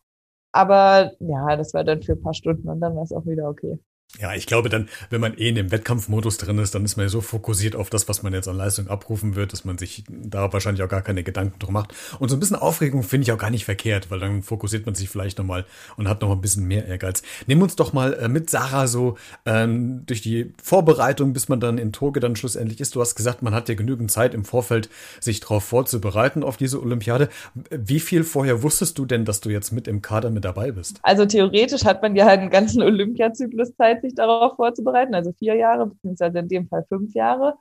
Aber 0.52 1.12
ja, 1.20 1.56
das 1.56 1.74
war 1.74 1.84
dann 1.84 2.02
für 2.02 2.12
ein 2.12 2.22
paar 2.22 2.34
Stunden 2.34 2.68
und 2.68 2.80
dann 2.80 2.96
war 2.96 3.02
es 3.04 3.12
auch 3.12 3.26
wieder 3.26 3.48
okay. 3.48 3.78
Ja, 4.20 4.32
ich 4.34 4.46
glaube 4.46 4.68
dann, 4.68 4.88
wenn 5.10 5.20
man 5.20 5.36
eh 5.36 5.48
in 5.48 5.56
dem 5.56 5.72
Wettkampfmodus 5.72 6.38
drin 6.38 6.58
ist, 6.58 6.74
dann 6.74 6.84
ist 6.84 6.96
man 6.96 7.06
ja 7.06 7.10
so 7.10 7.20
fokussiert 7.20 7.74
auf 7.74 7.90
das, 7.90 8.08
was 8.08 8.22
man 8.22 8.32
jetzt 8.32 8.46
an 8.46 8.56
Leistung 8.56 8.86
abrufen 8.86 9.34
wird, 9.34 9.52
dass 9.52 9.64
man 9.64 9.76
sich 9.76 10.04
da 10.08 10.52
wahrscheinlich 10.52 10.84
auch 10.84 10.88
gar 10.88 11.02
keine 11.02 11.24
Gedanken 11.24 11.58
drum 11.58 11.74
macht. 11.74 11.92
Und 12.20 12.28
so 12.28 12.36
ein 12.36 12.40
bisschen 12.40 12.56
Aufregung 12.56 13.02
finde 13.02 13.24
ich 13.24 13.32
auch 13.32 13.38
gar 13.38 13.50
nicht 13.50 13.64
verkehrt, 13.64 14.12
weil 14.12 14.20
dann 14.20 14.44
fokussiert 14.44 14.86
man 14.86 14.94
sich 14.94 15.08
vielleicht 15.08 15.38
nochmal 15.38 15.64
und 15.96 16.08
hat 16.08 16.22
noch 16.22 16.30
ein 16.30 16.40
bisschen 16.40 16.66
mehr 16.66 16.86
Ehrgeiz. 16.86 17.22
Nehmen 17.48 17.62
uns 17.62 17.74
doch 17.74 17.92
mal 17.92 18.14
äh, 18.14 18.28
mit 18.28 18.50
Sarah 18.50 18.86
so 18.86 19.16
ähm, 19.46 20.06
durch 20.06 20.22
die 20.22 20.52
Vorbereitung, 20.62 21.32
bis 21.32 21.48
man 21.48 21.58
dann 21.58 21.78
in 21.78 21.92
Toge 21.92 22.20
dann 22.20 22.36
schlussendlich 22.36 22.80
ist. 22.80 22.94
Du 22.94 23.00
hast 23.00 23.16
gesagt, 23.16 23.42
man 23.42 23.52
hat 23.52 23.68
ja 23.68 23.74
genügend 23.74 24.12
Zeit 24.12 24.32
im 24.32 24.44
Vorfeld, 24.44 24.88
sich 25.18 25.40
darauf 25.40 25.64
vorzubereiten 25.64 26.44
auf 26.44 26.56
diese 26.56 26.80
Olympiade. 26.80 27.28
Wie 27.70 27.98
viel 27.98 28.22
vorher 28.22 28.62
wusstest 28.62 28.96
du 28.96 29.06
denn, 29.06 29.24
dass 29.24 29.40
du 29.40 29.50
jetzt 29.50 29.72
mit 29.72 29.88
im 29.88 30.02
Kader 30.02 30.30
mit 30.30 30.44
dabei 30.44 30.70
bist? 30.70 31.00
Also 31.02 31.26
theoretisch 31.26 31.84
hat 31.84 32.00
man 32.00 32.14
ja 32.14 32.28
einen 32.28 32.50
ganzen 32.50 32.80
Olympiazyklus 32.80 33.74
Zeit 33.76 34.03
sich 34.04 34.14
darauf 34.14 34.56
vorzubereiten, 34.56 35.14
also 35.14 35.32
vier 35.32 35.54
Jahre, 35.56 35.86
beziehungsweise 35.86 36.38
in 36.38 36.48
dem 36.48 36.68
Fall 36.68 36.84
fünf 36.88 37.14
Jahre. 37.14 37.54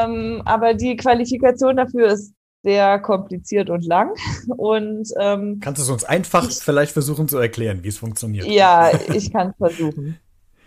Ähm, 0.00 0.42
aber 0.44 0.74
die 0.74 0.96
Qualifikation 0.96 1.76
dafür 1.76 2.08
ist 2.08 2.34
sehr 2.64 2.98
kompliziert 2.98 3.70
und 3.70 3.86
lang. 3.86 4.14
Und 4.56 5.08
ähm, 5.18 5.60
kannst 5.60 5.78
du 5.78 5.84
es 5.84 5.90
uns 5.90 6.04
einfach 6.04 6.48
ich, 6.48 6.56
vielleicht 6.56 6.92
versuchen 6.92 7.28
zu 7.28 7.38
erklären, 7.38 7.84
wie 7.84 7.88
es 7.88 7.98
funktioniert? 7.98 8.46
Ja, 8.46 8.90
ich 9.14 9.32
kann 9.32 9.50
es 9.50 9.56
versuchen. 9.56 10.18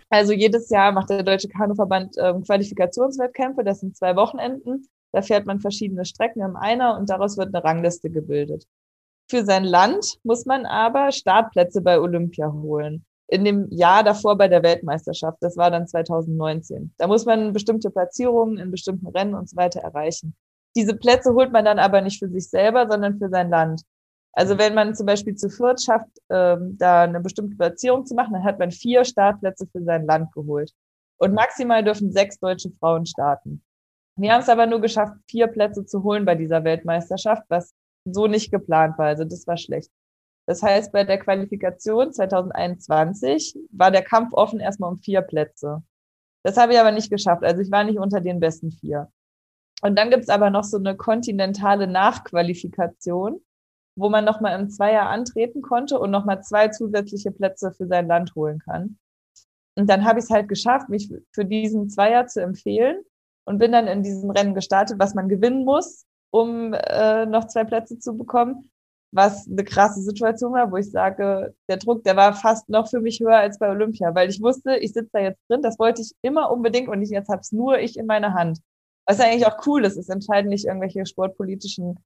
Also 0.08 0.32
jedes 0.32 0.70
Jahr 0.70 0.92
macht 0.92 1.10
der 1.10 1.22
Deutsche 1.22 1.48
Kanuverband 1.48 2.16
ähm, 2.18 2.42
Qualifikationswettkämpfe. 2.42 3.62
Das 3.62 3.80
sind 3.80 3.96
zwei 3.96 4.16
Wochenenden. 4.16 4.86
Da 5.12 5.20
fährt 5.20 5.46
man 5.46 5.60
verschiedene 5.60 6.04
Strecken 6.06 6.42
im 6.42 6.56
Einer 6.56 6.98
und 6.98 7.10
daraus 7.10 7.36
wird 7.36 7.54
eine 7.54 7.62
Rangliste 7.62 8.10
gebildet. 8.10 8.66
Für 9.30 9.44
sein 9.44 9.64
Land 9.64 10.18
muss 10.24 10.46
man 10.46 10.66
aber 10.66 11.12
Startplätze 11.12 11.82
bei 11.82 12.00
Olympia 12.00 12.50
holen 12.50 13.04
in 13.32 13.46
dem 13.46 13.66
Jahr 13.70 14.04
davor 14.04 14.36
bei 14.36 14.46
der 14.46 14.62
Weltmeisterschaft. 14.62 15.38
Das 15.40 15.56
war 15.56 15.70
dann 15.70 15.86
2019. 15.86 16.92
Da 16.98 17.06
muss 17.06 17.24
man 17.24 17.54
bestimmte 17.54 17.90
Platzierungen 17.90 18.58
in 18.58 18.70
bestimmten 18.70 19.06
Rennen 19.06 19.34
und 19.34 19.48
so 19.48 19.56
weiter 19.56 19.80
erreichen. 19.80 20.36
Diese 20.76 20.94
Plätze 20.94 21.32
holt 21.32 21.50
man 21.50 21.64
dann 21.64 21.78
aber 21.78 22.02
nicht 22.02 22.18
für 22.18 22.28
sich 22.28 22.50
selber, 22.50 22.86
sondern 22.90 23.16
für 23.16 23.30
sein 23.30 23.48
Land. 23.48 23.80
Also 24.34 24.58
wenn 24.58 24.74
man 24.74 24.94
zum 24.94 25.06
Beispiel 25.06 25.34
zu 25.34 25.48
viert 25.48 25.82
schafft, 25.82 26.10
ähm, 26.28 26.76
da 26.76 27.04
eine 27.04 27.20
bestimmte 27.20 27.56
Platzierung 27.56 28.04
zu 28.04 28.14
machen, 28.14 28.34
dann 28.34 28.44
hat 28.44 28.58
man 28.58 28.70
vier 28.70 29.02
Startplätze 29.02 29.66
für 29.66 29.82
sein 29.82 30.04
Land 30.04 30.30
geholt. 30.34 30.70
Und 31.16 31.32
maximal 31.32 31.82
dürfen 31.82 32.12
sechs 32.12 32.38
deutsche 32.38 32.70
Frauen 32.80 33.06
starten. 33.06 33.62
Wir 34.16 34.34
haben 34.34 34.42
es 34.42 34.48
aber 34.50 34.66
nur 34.66 34.82
geschafft, 34.82 35.14
vier 35.26 35.46
Plätze 35.46 35.86
zu 35.86 36.02
holen 36.02 36.26
bei 36.26 36.34
dieser 36.34 36.64
Weltmeisterschaft, 36.64 37.44
was 37.48 37.72
so 38.04 38.26
nicht 38.26 38.50
geplant 38.50 38.98
war. 38.98 39.06
Also 39.06 39.24
das 39.24 39.46
war 39.46 39.56
schlecht. 39.56 39.90
Das 40.46 40.62
heißt, 40.62 40.92
bei 40.92 41.04
der 41.04 41.18
Qualifikation 41.18 42.12
2021 42.12 43.56
war 43.70 43.90
der 43.90 44.02
Kampf 44.02 44.32
offen 44.32 44.60
erstmal 44.60 44.90
um 44.90 44.98
vier 44.98 45.22
Plätze. 45.22 45.82
Das 46.42 46.56
habe 46.56 46.72
ich 46.72 46.80
aber 46.80 46.90
nicht 46.90 47.10
geschafft. 47.10 47.44
Also 47.44 47.60
ich 47.62 47.70
war 47.70 47.84
nicht 47.84 47.98
unter 47.98 48.20
den 48.20 48.40
besten 48.40 48.72
vier. 48.72 49.10
Und 49.82 49.96
dann 49.96 50.10
gibt 50.10 50.24
es 50.24 50.28
aber 50.28 50.50
noch 50.50 50.64
so 50.64 50.78
eine 50.78 50.96
kontinentale 50.96 51.86
Nachqualifikation, 51.86 53.40
wo 53.96 54.08
man 54.08 54.24
nochmal 54.24 54.58
im 54.58 54.68
Zweier 54.68 55.08
antreten 55.08 55.62
konnte 55.62 55.98
und 55.98 56.10
nochmal 56.10 56.42
zwei 56.42 56.68
zusätzliche 56.68 57.30
Plätze 57.30 57.72
für 57.72 57.86
sein 57.86 58.08
Land 58.08 58.34
holen 58.34 58.58
kann. 58.58 58.98
Und 59.76 59.88
dann 59.88 60.04
habe 60.04 60.18
ich 60.18 60.24
es 60.24 60.30
halt 60.30 60.48
geschafft, 60.48 60.88
mich 60.88 61.12
für 61.32 61.44
diesen 61.44 61.88
Zweier 61.88 62.26
zu 62.26 62.42
empfehlen 62.42 63.02
und 63.44 63.58
bin 63.58 63.72
dann 63.72 63.86
in 63.86 64.02
diesem 64.02 64.30
Rennen 64.30 64.54
gestartet, 64.54 64.98
was 64.98 65.14
man 65.14 65.28
gewinnen 65.28 65.64
muss, 65.64 66.04
um 66.30 66.74
äh, 66.74 67.26
noch 67.26 67.46
zwei 67.46 67.64
Plätze 67.64 67.98
zu 67.98 68.16
bekommen 68.16 68.71
was 69.12 69.46
eine 69.46 69.62
krasse 69.62 70.00
Situation 70.00 70.54
war, 70.54 70.72
wo 70.72 70.76
ich 70.76 70.90
sage, 70.90 71.54
der 71.68 71.76
Druck, 71.76 72.02
der 72.02 72.16
war 72.16 72.32
fast 72.32 72.68
noch 72.68 72.88
für 72.88 73.00
mich 73.00 73.20
höher 73.20 73.36
als 73.36 73.58
bei 73.58 73.70
Olympia, 73.70 74.14
weil 74.14 74.30
ich 74.30 74.40
wusste, 74.40 74.76
ich 74.76 74.92
sitze 74.94 75.10
da 75.12 75.20
jetzt 75.20 75.40
drin, 75.48 75.62
das 75.62 75.78
wollte 75.78 76.00
ich 76.00 76.12
immer 76.22 76.50
unbedingt 76.50 76.88
und 76.88 77.02
ich, 77.02 77.10
jetzt 77.10 77.28
habe 77.28 77.42
es 77.42 77.52
nur 77.52 77.78
ich 77.78 77.98
in 77.98 78.06
meiner 78.06 78.32
Hand. 78.32 78.58
Was 79.06 79.18
ja 79.18 79.26
eigentlich 79.26 79.46
auch 79.46 79.66
cool 79.66 79.84
ist, 79.84 79.96
es 79.96 80.08
entscheiden 80.08 80.48
nicht 80.48 80.64
irgendwelche 80.64 81.04
sportpolitischen 81.04 81.98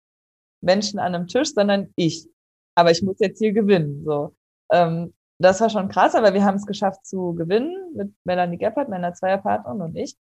Menschen 0.60 0.98
an 0.98 1.14
einem 1.14 1.28
Tisch, 1.28 1.54
sondern 1.54 1.92
ich. 1.94 2.28
Aber 2.74 2.90
ich 2.90 3.02
muss 3.02 3.16
jetzt 3.20 3.38
hier 3.38 3.52
gewinnen. 3.52 4.02
So, 4.04 4.34
ähm, 4.72 5.14
das 5.38 5.60
war 5.60 5.70
schon 5.70 5.88
krass, 5.88 6.14
aber 6.14 6.34
wir 6.34 6.44
haben 6.44 6.56
es 6.56 6.66
geschafft 6.66 7.06
zu 7.06 7.34
gewinnen 7.34 7.94
mit 7.94 8.12
Melanie 8.24 8.58
Geppert, 8.58 8.88
meiner 8.88 9.14
Zweierpartnerin 9.14 9.82
und 9.82 9.96
ich. 9.96 10.16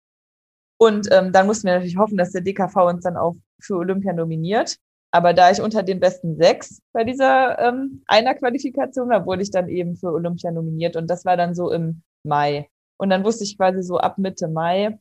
Und 0.76 1.08
ähm, 1.12 1.32
dann 1.32 1.46
mussten 1.46 1.66
wir 1.66 1.74
natürlich 1.74 1.96
hoffen, 1.96 2.18
dass 2.18 2.32
der 2.32 2.42
DKV 2.42 2.76
uns 2.76 3.04
dann 3.04 3.16
auch 3.16 3.36
für 3.60 3.76
Olympia 3.76 4.12
nominiert. 4.12 4.76
Aber 5.14 5.33
da 5.33 5.52
ich 5.52 5.62
unter 5.62 5.85
den 5.85 6.00
besten 6.00 6.35
sechs 6.35 6.83
bei 6.92 7.04
dieser 7.04 7.56
ähm, 7.61 8.02
einer 8.09 8.35
Qualifikation 8.35 9.09
war, 9.09 9.26
wurde 9.26 9.42
ich 9.42 9.52
dann 9.52 9.68
eben 9.68 9.94
für 9.94 10.09
Olympia 10.09 10.50
nominiert. 10.50 10.97
Und 10.97 11.09
das 11.09 11.25
war 11.25 11.37
dann 11.37 11.54
so 11.54 11.71
im 11.71 12.02
Mai. 12.25 12.68
Und 12.97 13.11
dann 13.11 13.23
wusste 13.23 13.44
ich 13.44 13.56
quasi 13.56 13.85
so 13.85 13.99
ab 13.99 14.18
Mitte 14.18 14.49
Mai, 14.49 14.99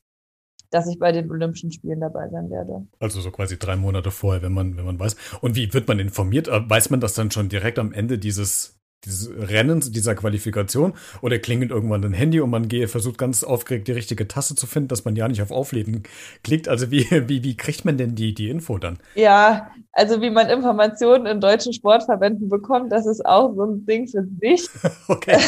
dass 0.69 0.87
ich 0.87 0.99
bei 0.99 1.11
den 1.11 1.31
Olympischen 1.31 1.71
Spielen 1.71 1.99
dabei 1.99 2.29
sein 2.29 2.51
werde. 2.51 2.85
Also 2.99 3.21
so 3.21 3.31
quasi 3.31 3.57
drei 3.57 3.75
Monate 3.75 4.11
vorher, 4.11 4.43
wenn 4.43 4.53
man, 4.53 4.77
wenn 4.77 4.85
man 4.85 4.99
weiß. 4.99 5.15
Und 5.41 5.55
wie 5.55 5.73
wird 5.73 5.87
man 5.87 5.97
informiert? 5.97 6.47
Äh, 6.47 6.69
weiß 6.69 6.91
man 6.91 6.99
das 6.99 7.15
dann 7.15 7.31
schon 7.31 7.49
direkt 7.49 7.79
am 7.79 7.91
Ende 7.91 8.19
dieses, 8.19 8.79
dieses 9.05 9.29
Rennens, 9.29 9.91
dieser 9.91 10.15
Qualifikation? 10.15 10.93
Oder 11.21 11.39
klingelt 11.39 11.71
irgendwann 11.71 12.03
ein 12.03 12.13
Handy 12.13 12.39
und 12.39 12.49
man 12.49 12.67
geht, 12.67 12.89
versucht 12.89 13.17
ganz 13.17 13.43
aufgeregt 13.43 13.87
die 13.87 13.93
richtige 13.93 14.27
Tasse 14.27 14.55
zu 14.55 14.67
finden, 14.67 14.89
dass 14.89 15.05
man 15.05 15.15
ja 15.15 15.27
nicht 15.27 15.41
auf 15.41 15.51
Aufleben 15.51 16.03
klickt? 16.43 16.67
Also 16.67 16.91
wie, 16.91 17.05
wie, 17.27 17.43
wie 17.43 17.57
kriegt 17.57 17.85
man 17.85 17.97
denn 17.97 18.15
die, 18.15 18.33
die 18.33 18.49
Info 18.49 18.77
dann? 18.77 18.99
Ja, 19.15 19.71
also 19.91 20.21
wie 20.21 20.29
man 20.29 20.49
Informationen 20.49 21.25
in 21.25 21.39
deutschen 21.39 21.73
Sportverbänden 21.73 22.49
bekommt, 22.49 22.91
das 22.91 23.05
ist 23.05 23.25
auch 23.25 23.53
so 23.55 23.63
ein 23.63 23.85
Ding 23.85 24.07
für 24.07 24.25
sich. 24.41 24.67
okay. 25.07 25.39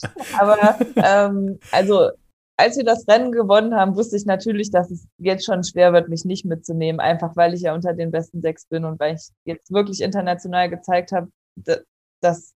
Aber 0.38 0.78
ähm, 0.96 1.58
also 1.72 2.10
als 2.58 2.76
wir 2.76 2.84
das 2.84 3.06
Rennen 3.06 3.30
gewonnen 3.30 3.74
haben, 3.74 3.96
wusste 3.96 4.16
ich 4.16 4.26
natürlich, 4.26 4.70
dass 4.70 4.90
es 4.90 5.06
jetzt 5.18 5.44
schon 5.44 5.62
schwer 5.62 5.92
wird, 5.92 6.08
mich 6.08 6.24
nicht 6.24 6.44
mitzunehmen, 6.44 7.00
einfach 7.00 7.36
weil 7.36 7.54
ich 7.54 7.62
ja 7.62 7.72
unter 7.72 7.94
den 7.94 8.10
besten 8.10 8.42
sechs 8.42 8.66
bin 8.66 8.84
und 8.84 8.98
weil 8.98 9.14
ich 9.14 9.28
jetzt 9.44 9.72
wirklich 9.72 10.00
international 10.00 10.68
gezeigt 10.68 11.12
habe, 11.12 11.28
dass, 12.20 12.54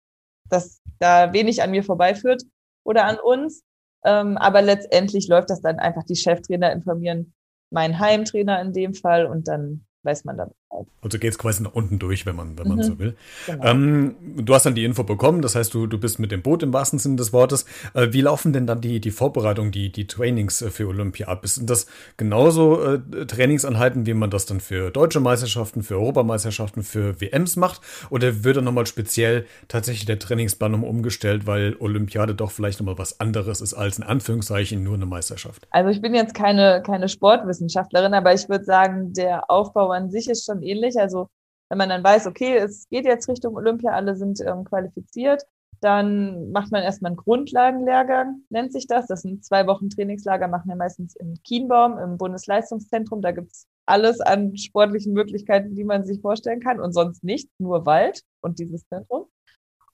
dass 0.50 0.80
da 0.98 1.32
wenig 1.32 1.62
an 1.62 1.70
mir 1.70 1.84
vorbeiführt 1.84 2.42
oder 2.84 3.04
an 3.04 3.18
uns. 3.18 3.62
Ähm, 4.04 4.36
aber 4.38 4.62
letztendlich 4.62 5.28
läuft 5.28 5.50
das 5.50 5.60
dann 5.60 5.78
einfach, 5.78 6.04
die 6.04 6.16
Cheftrainer 6.16 6.72
informieren 6.72 7.34
meinen 7.70 7.98
Heimtrainer 7.98 8.60
in 8.60 8.72
dem 8.72 8.94
Fall 8.94 9.26
und 9.26 9.48
dann 9.48 9.84
weiß 10.02 10.24
man 10.24 10.36
dann 10.70 10.86
Also 11.02 11.18
geht 11.18 11.32
es 11.32 11.38
quasi 11.38 11.62
nach 11.62 11.72
unten 11.72 11.98
durch, 11.98 12.26
wenn 12.26 12.36
man, 12.36 12.58
wenn 12.58 12.68
mhm. 12.68 12.76
man 12.76 12.82
so 12.82 12.98
will. 12.98 13.16
Genau. 13.46 13.64
Ähm, 13.64 14.16
du 14.36 14.54
hast 14.54 14.66
dann 14.66 14.74
die 14.74 14.84
Info 14.84 15.04
bekommen, 15.04 15.42
das 15.42 15.54
heißt, 15.54 15.72
du, 15.72 15.86
du 15.86 15.98
bist 15.98 16.18
mit 16.18 16.30
dem 16.30 16.42
Boot 16.42 16.62
im 16.62 16.72
wahrsten 16.72 16.98
Sinne 16.98 17.16
des 17.16 17.32
Wortes. 17.32 17.64
Äh, 17.94 18.08
wie 18.12 18.20
laufen 18.20 18.52
denn 18.52 18.66
dann 18.66 18.80
die, 18.80 19.00
die 19.00 19.10
Vorbereitungen, 19.10 19.72
die, 19.72 19.90
die 19.90 20.06
Trainings 20.06 20.62
äh, 20.62 20.70
für 20.70 20.86
Olympia 20.88 21.28
ab? 21.28 21.46
Sind 21.46 21.70
das 21.70 21.86
genauso 22.16 22.82
äh, 22.82 23.26
Trainingsanheiten, 23.26 24.06
wie 24.06 24.14
man 24.14 24.30
das 24.30 24.46
dann 24.46 24.60
für 24.60 24.90
deutsche 24.90 25.20
Meisterschaften, 25.20 25.82
für 25.82 25.94
Europameisterschaften, 25.94 26.82
für 26.82 27.20
WMs 27.20 27.56
macht? 27.56 27.80
Oder 28.10 28.44
wird 28.44 28.58
dann 28.58 28.64
nochmal 28.64 28.86
speziell 28.86 29.46
tatsächlich 29.68 30.06
der 30.06 30.18
Trainingsplan 30.18 30.74
umgestellt, 30.74 31.46
weil 31.46 31.76
Olympiade 31.78 32.34
doch 32.34 32.50
vielleicht 32.50 32.80
nochmal 32.80 32.98
was 32.98 33.20
anderes 33.20 33.60
ist 33.60 33.74
als 33.74 33.98
in 33.98 34.04
Anführungszeichen 34.04 34.82
nur 34.82 34.94
eine 34.94 35.06
Meisterschaft? 35.06 35.66
Also 35.70 35.90
ich 35.90 36.02
bin 36.02 36.14
jetzt 36.14 36.34
keine, 36.34 36.82
keine 36.84 37.08
Sportwissenschaftlerin, 37.08 38.12
aber 38.12 38.34
ich 38.34 38.48
würde 38.48 38.64
sagen, 38.64 39.12
der 39.14 39.50
Aufbau 39.50 39.90
an 39.90 40.10
sich 40.10 40.28
ist 40.28 40.44
schon 40.44 40.57
ähnlich. 40.62 40.98
Also 40.98 41.28
wenn 41.68 41.78
man 41.78 41.88
dann 41.88 42.04
weiß, 42.04 42.26
okay, 42.26 42.56
es 42.56 42.88
geht 42.88 43.04
jetzt 43.04 43.28
Richtung 43.28 43.56
Olympia, 43.56 43.92
alle 43.92 44.16
sind 44.16 44.40
ähm, 44.40 44.64
qualifiziert, 44.64 45.44
dann 45.80 46.50
macht 46.50 46.72
man 46.72 46.82
erstmal 46.82 47.10
einen 47.10 47.16
Grundlagenlehrgang, 47.16 48.42
nennt 48.50 48.72
sich 48.72 48.86
das. 48.86 49.06
Das 49.06 49.22
sind 49.22 49.44
zwei 49.44 49.66
Wochen 49.66 49.90
Trainingslager, 49.90 50.48
machen 50.48 50.68
wir 50.68 50.76
meistens 50.76 51.14
in 51.16 51.40
Kienbaum 51.44 51.98
im 51.98 52.18
Bundesleistungszentrum. 52.18 53.22
Da 53.22 53.32
gibt's 53.32 53.66
alles 53.86 54.20
an 54.20 54.56
sportlichen 54.56 55.12
Möglichkeiten, 55.12 55.74
die 55.74 55.84
man 55.84 56.04
sich 56.04 56.20
vorstellen 56.20 56.60
kann 56.60 56.80
und 56.80 56.92
sonst 56.92 57.22
nicht, 57.22 57.48
nur 57.58 57.86
Wald 57.86 58.22
und 58.40 58.58
dieses 58.58 58.86
Zentrum. 58.88 59.26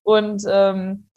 Und 0.02 0.42
ähm, 0.48 1.08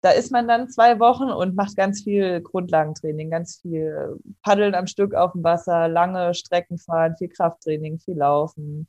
da 0.00 0.10
ist 0.10 0.30
man 0.30 0.46
dann 0.46 0.68
zwei 0.68 1.00
Wochen 1.00 1.30
und 1.30 1.54
macht 1.54 1.76
ganz 1.76 2.02
viel 2.02 2.42
Grundlagentraining, 2.42 3.30
ganz 3.30 3.60
viel 3.60 4.18
Paddeln 4.42 4.74
am 4.74 4.86
Stück 4.86 5.14
auf 5.14 5.32
dem 5.32 5.42
Wasser, 5.42 5.88
lange 5.88 6.34
Strecken 6.34 6.78
fahren, 6.78 7.16
viel 7.16 7.28
Krafttraining, 7.28 7.98
viel 8.00 8.18
Laufen, 8.18 8.86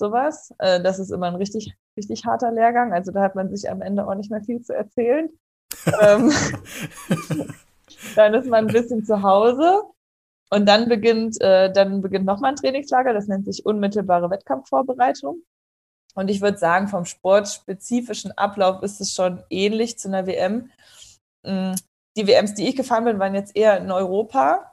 sowas. 0.00 0.52
Äh, 0.58 0.82
das 0.82 0.98
ist 0.98 1.10
immer 1.10 1.28
ein 1.28 1.36
richtig, 1.36 1.76
richtig 1.96 2.24
harter 2.24 2.50
Lehrgang. 2.50 2.92
Also 2.92 3.12
da 3.12 3.22
hat 3.22 3.36
man 3.36 3.54
sich 3.54 3.70
am 3.70 3.82
Ende 3.82 4.08
auch 4.08 4.14
nicht 4.16 4.32
mehr 4.32 4.42
viel 4.42 4.60
zu 4.62 4.74
erzählen. 4.74 5.30
Ähm, 6.02 6.32
dann 8.16 8.34
ist 8.34 8.48
man 8.48 8.66
ein 8.66 8.72
bisschen 8.72 9.04
zu 9.04 9.22
Hause 9.22 9.84
und 10.50 10.66
dann 10.66 10.88
beginnt, 10.88 11.40
äh, 11.40 11.72
dann 11.72 12.02
beginnt 12.02 12.26
nochmal 12.26 12.50
ein 12.50 12.56
Trainingslager, 12.56 13.14
das 13.14 13.28
nennt 13.28 13.46
sich 13.46 13.64
unmittelbare 13.64 14.28
Wettkampfvorbereitung. 14.30 15.42
Und 16.14 16.28
ich 16.28 16.40
würde 16.40 16.58
sagen, 16.58 16.88
vom 16.88 17.04
sportspezifischen 17.04 18.36
Ablauf 18.36 18.82
ist 18.82 19.00
es 19.00 19.14
schon 19.14 19.42
ähnlich 19.48 19.96
zu 19.98 20.08
einer 20.08 20.26
WM. 20.26 20.70
Mm, 21.44 21.74
die 22.16 22.26
WMs, 22.26 22.54
die 22.54 22.68
ich 22.68 22.76
gefahren 22.76 23.04
bin, 23.04 23.20
waren 23.20 23.34
jetzt 23.34 23.56
eher 23.56 23.78
in 23.78 23.92
Europa. 23.92 24.69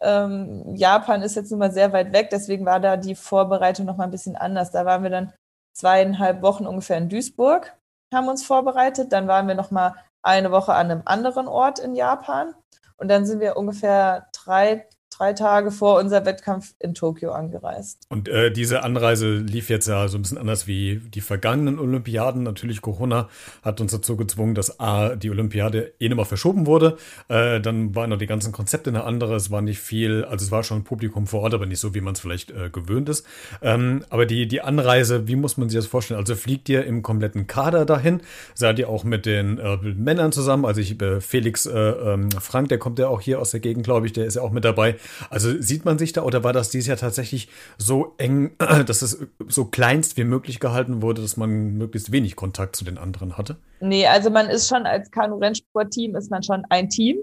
Ähm, 0.00 0.74
Japan 0.74 1.22
ist 1.22 1.36
jetzt 1.36 1.50
nun 1.50 1.60
mal 1.60 1.72
sehr 1.72 1.92
weit 1.92 2.12
weg, 2.12 2.30
deswegen 2.30 2.64
war 2.66 2.80
da 2.80 2.96
die 2.96 3.14
Vorbereitung 3.14 3.86
noch 3.86 3.96
mal 3.96 4.04
ein 4.04 4.10
bisschen 4.10 4.36
anders. 4.36 4.70
Da 4.70 4.84
waren 4.84 5.02
wir 5.02 5.10
dann 5.10 5.32
zweieinhalb 5.74 6.42
Wochen 6.42 6.66
ungefähr 6.66 6.98
in 6.98 7.08
Duisburg, 7.08 7.76
haben 8.12 8.28
uns 8.28 8.44
vorbereitet. 8.44 9.12
Dann 9.12 9.28
waren 9.28 9.48
wir 9.48 9.54
noch 9.54 9.70
mal 9.70 9.94
eine 10.22 10.50
Woche 10.50 10.74
an 10.74 10.90
einem 10.90 11.02
anderen 11.04 11.48
Ort 11.48 11.78
in 11.78 11.94
Japan. 11.94 12.54
Und 12.96 13.08
dann 13.08 13.26
sind 13.26 13.40
wir 13.40 13.56
ungefähr 13.56 14.28
drei 14.32 14.88
drei 15.10 15.32
Tage 15.32 15.70
vor 15.70 15.98
unser 15.98 16.24
Wettkampf 16.24 16.74
in 16.78 16.94
Tokio 16.94 17.32
angereist. 17.32 18.06
Und 18.08 18.28
äh, 18.28 18.50
diese 18.50 18.82
Anreise 18.82 19.36
lief 19.36 19.68
jetzt 19.68 19.88
ja 19.88 20.08
so 20.08 20.18
ein 20.18 20.22
bisschen 20.22 20.38
anders 20.38 20.66
wie 20.66 20.96
die 20.96 21.20
vergangenen 21.20 21.78
Olympiaden. 21.78 22.42
Natürlich 22.42 22.80
Corona 22.80 23.28
hat 23.62 23.80
uns 23.80 23.92
dazu 23.92 24.16
gezwungen, 24.16 24.54
dass 24.54 24.80
A, 24.80 25.16
die 25.16 25.30
Olympiade 25.30 25.94
eh 25.98 26.08
nochmal 26.08 26.24
verschoben 26.24 26.66
wurde. 26.66 26.96
Äh, 27.28 27.60
dann 27.60 27.94
waren 27.94 28.10
noch 28.10 28.18
die 28.18 28.26
ganzen 28.26 28.52
Konzepte 28.52 28.90
eine 28.90 29.04
andere. 29.04 29.34
Es 29.34 29.50
war 29.50 29.62
nicht 29.62 29.80
viel, 29.80 30.24
also 30.24 30.44
es 30.44 30.50
war 30.50 30.62
schon 30.62 30.78
ein 30.78 30.84
Publikum 30.84 31.26
vor 31.26 31.40
Ort, 31.42 31.54
aber 31.54 31.66
nicht 31.66 31.80
so, 31.80 31.94
wie 31.94 32.00
man 32.00 32.14
es 32.14 32.20
vielleicht 32.20 32.50
äh, 32.50 32.70
gewöhnt 32.70 33.08
ist. 33.08 33.26
Ähm, 33.62 34.04
aber 34.10 34.26
die, 34.26 34.46
die 34.46 34.60
Anreise, 34.60 35.26
wie 35.26 35.36
muss 35.36 35.56
man 35.56 35.68
sich 35.68 35.78
das 35.78 35.86
vorstellen? 35.86 36.20
Also 36.20 36.36
fliegt 36.36 36.68
ihr 36.68 36.84
im 36.84 37.02
kompletten 37.02 37.46
Kader 37.46 37.84
dahin? 37.84 38.20
Seid 38.54 38.78
ihr 38.78 38.88
auch 38.88 39.04
mit 39.04 39.26
den 39.26 39.58
äh, 39.58 39.76
Männern 39.78 40.32
zusammen? 40.32 40.64
Also 40.64 40.80
ich, 40.80 41.00
äh, 41.00 41.20
Felix 41.20 41.66
äh, 41.66 41.78
ähm, 41.78 42.30
Frank, 42.30 42.68
der 42.68 42.78
kommt 42.78 42.98
ja 42.98 43.08
auch 43.08 43.20
hier 43.20 43.40
aus 43.40 43.50
der 43.50 43.60
Gegend, 43.60 43.84
glaube 43.84 44.06
ich, 44.06 44.12
der 44.12 44.26
ist 44.26 44.34
ja 44.34 44.42
auch 44.42 44.52
mit 44.52 44.64
dabei. 44.64 44.96
Also 45.30 45.60
sieht 45.60 45.84
man 45.84 45.98
sich 45.98 46.12
da 46.12 46.22
oder 46.22 46.44
war 46.44 46.52
das 46.52 46.70
dieses 46.70 46.88
Jahr 46.88 46.96
tatsächlich 46.96 47.48
so 47.76 48.14
eng, 48.18 48.56
dass 48.86 49.02
es 49.02 49.26
so 49.46 49.64
kleinst 49.66 50.16
wie 50.16 50.24
möglich 50.24 50.60
gehalten 50.60 51.02
wurde, 51.02 51.22
dass 51.22 51.36
man 51.36 51.76
möglichst 51.76 52.12
wenig 52.12 52.36
Kontakt 52.36 52.76
zu 52.76 52.84
den 52.84 52.98
anderen 52.98 53.36
hatte? 53.38 53.56
Nee, 53.80 54.06
also 54.06 54.30
man 54.30 54.48
ist 54.48 54.68
schon 54.68 54.86
als 54.86 55.10
Kanu-Rennsport-Team 55.10 56.16
ist 56.16 56.30
man 56.30 56.42
schon 56.42 56.64
ein 56.68 56.88
Team. 56.88 57.18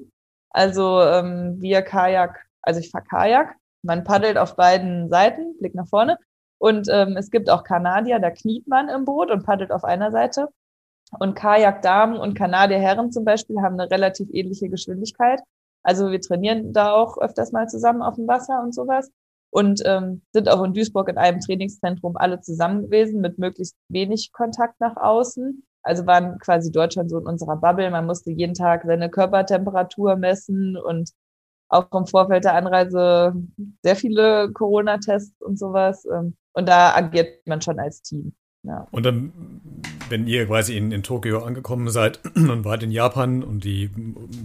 Also 0.50 1.01
ähm, 1.01 1.58
wir 1.60 1.82
Kajak, 1.82 2.46
also 2.62 2.79
ich 2.79 2.89
fahre 2.89 3.03
Kajak, 3.03 3.55
man 3.84 4.03
paddelt 4.03 4.38
auf 4.38 4.55
beiden 4.55 5.10
Seiten, 5.10 5.58
Blick 5.58 5.75
nach 5.75 5.88
vorne. 5.88 6.17
Und 6.58 6.88
ähm, 6.89 7.17
es 7.17 7.29
gibt 7.29 7.50
auch 7.50 7.63
Kanadier, 7.63 8.20
da 8.20 8.32
kniet 8.32 8.67
man 8.67 8.89
im 8.89 9.05
Boot 9.05 9.29
und 9.29 9.46
paddelt 9.46 9.72
auf 9.72 9.84
einer 9.84 10.12
Seite. 10.12 10.48
Und 11.20 11.36
Kajak-Damen 11.36 12.17
und 12.17 12.34
Kanadier-Herren 12.34 13.12
zum 13.12 13.25
Beispiel 13.25 13.62
haben 13.62 13.79
eine 13.79 13.91
relativ 13.91 14.29
ähnliche 14.32 14.70
Geschwindigkeit. 14.70 15.41
Also 15.86 16.12
wir 16.12 16.20
trainieren 16.20 16.74
da 16.74 16.94
auch 16.94 17.18
öfters 17.20 17.51
mal 17.51 17.68
zusammen 17.68 18.01
auf 18.01 18.15
dem 18.15 18.27
Wasser 18.27 18.62
und 18.63 18.74
sowas 18.74 19.12
und 19.51 19.84
ähm, 19.86 20.24
sind 20.34 20.50
auch 20.50 20.63
in 20.63 20.74
Duisburg 20.74 21.10
in 21.10 21.18
einem 21.18 21.39
Trainingszentrum 21.39 22.18
alle 22.18 22.42
zusammen 22.42 22.84
gewesen 22.84 23.22
mit 23.22 23.38
möglichst 23.38 23.77
wenig 23.89 24.32
Kontakt 24.34 24.80
nach 24.80 24.98
außen. 24.98 25.63
Also 25.84 26.08
waren 26.08 26.39
quasi 26.39 26.72
Deutschland 26.72 27.12
so 27.12 27.20
in 27.20 27.27
unserer 27.27 27.58
Bubble. 27.58 27.92
Man 27.92 28.08
musste 28.08 28.32
jeden 28.32 28.56
Tag 28.56 28.84
seine 28.86 29.10
Körpertemperatur 29.12 30.15
messen 30.15 30.75
und 30.75 31.12
auch 31.70 31.92
im 31.92 32.08
Vorfeld 32.08 32.46
der 32.46 32.56
Anreise 32.56 33.34
sehr 33.84 33.96
viele 33.96 34.51
Corona-Tests 34.51 35.39
und 35.42 35.60
sowas. 35.60 36.04
Ähm, 36.06 36.36
und 36.54 36.68
da 36.68 36.96
agiert 36.96 37.46
man 37.46 37.62
schon 37.62 37.80
als 37.80 38.01
Team. 38.01 38.34
Ja. 38.66 38.88
Und 38.92 39.06
dann, 39.06 39.32
wenn 40.10 40.28
ihr 40.28 40.48
quasi 40.48 40.76
in, 40.76 40.92
in 40.92 41.04
Tokio 41.04 41.44
angekommen 41.44 41.90
seid 41.90 42.20
und 42.36 42.66
wart 42.66 42.84
in 42.84 42.92
Japan 42.92 43.44
und 43.44 43.64
die 43.64 43.92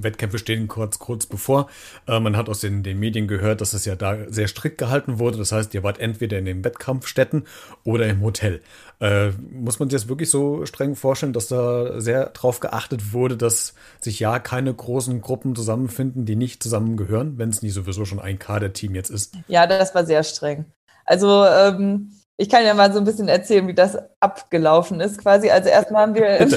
Wettkämpfe 0.01 0.39
stehen 0.39 0.69
kurz, 0.69 0.99
kurz 0.99 1.27
bevor, 1.27 1.69
äh, 2.07 2.21
man 2.21 2.37
hat 2.37 2.49
aus 2.49 2.61
den, 2.61 2.83
den 2.83 3.01
Medien 3.01 3.29
gehört, 3.29 3.61
dass 3.61 3.73
es 3.73 3.85
ja 3.85 3.97
da 3.97 4.19
sehr 4.29 4.49
strikt 4.49 4.79
gehalten 4.79 5.19
wurde. 5.19 5.39
Das 5.39 5.53
heißt, 5.53 5.73
ihr 5.75 5.83
wart 5.83 5.99
entweder 5.99 6.39
in 6.39 6.45
den 6.45 6.65
Wettkampfstätten 6.65 7.47
oder 7.85 8.07
im 8.07 8.21
Hotel. 8.21 8.61
Äh, 9.01 9.31
muss 9.51 9.79
man 9.79 9.89
sich 9.89 10.01
das 10.01 10.09
wirklich 10.09 10.29
so 10.29 10.67
streng 10.67 10.95
vorstellen, 10.97 11.33
dass 11.33 11.49
da 11.49 12.01
sehr 12.01 12.27
drauf 12.27 12.61
geachtet 12.61 13.15
wurde, 13.15 13.39
dass 13.39 13.75
sich 14.01 14.21
ja 14.21 14.39
keine 14.39 14.75
großen 14.75 15.23
Gruppen 15.23 15.57
zusammenfinden, 15.57 16.27
die 16.27 16.37
nicht 16.37 16.63
zusammengehören, 16.63 17.39
wenn 17.39 17.49
es 17.49 17.63
nicht 17.63 17.73
sowieso 17.73 18.05
schon 18.05 18.21
ein 18.21 18.39
Kaderteam 18.39 18.95
jetzt 18.95 19.11
ist? 19.11 19.35
Ja, 19.49 19.67
das 19.67 19.95
war 19.95 20.05
sehr 20.05 20.23
streng. 20.23 20.67
Also 21.07 21.45
ähm, 21.47 22.13
ich 22.41 22.49
kann 22.49 22.65
ja 22.65 22.73
mal 22.73 22.91
so 22.91 22.99
ein 22.99 23.05
bisschen 23.05 23.29
erzählen, 23.29 23.69
wie 23.69 23.75
das 23.75 23.99
abgelaufen 24.19 24.99
ist 25.01 25.19
quasi. 25.19 25.51
Also 25.51 25.69
erstmal 25.69 26.05
haben 26.05 26.15
wir 26.15 26.39
im, 26.39 26.55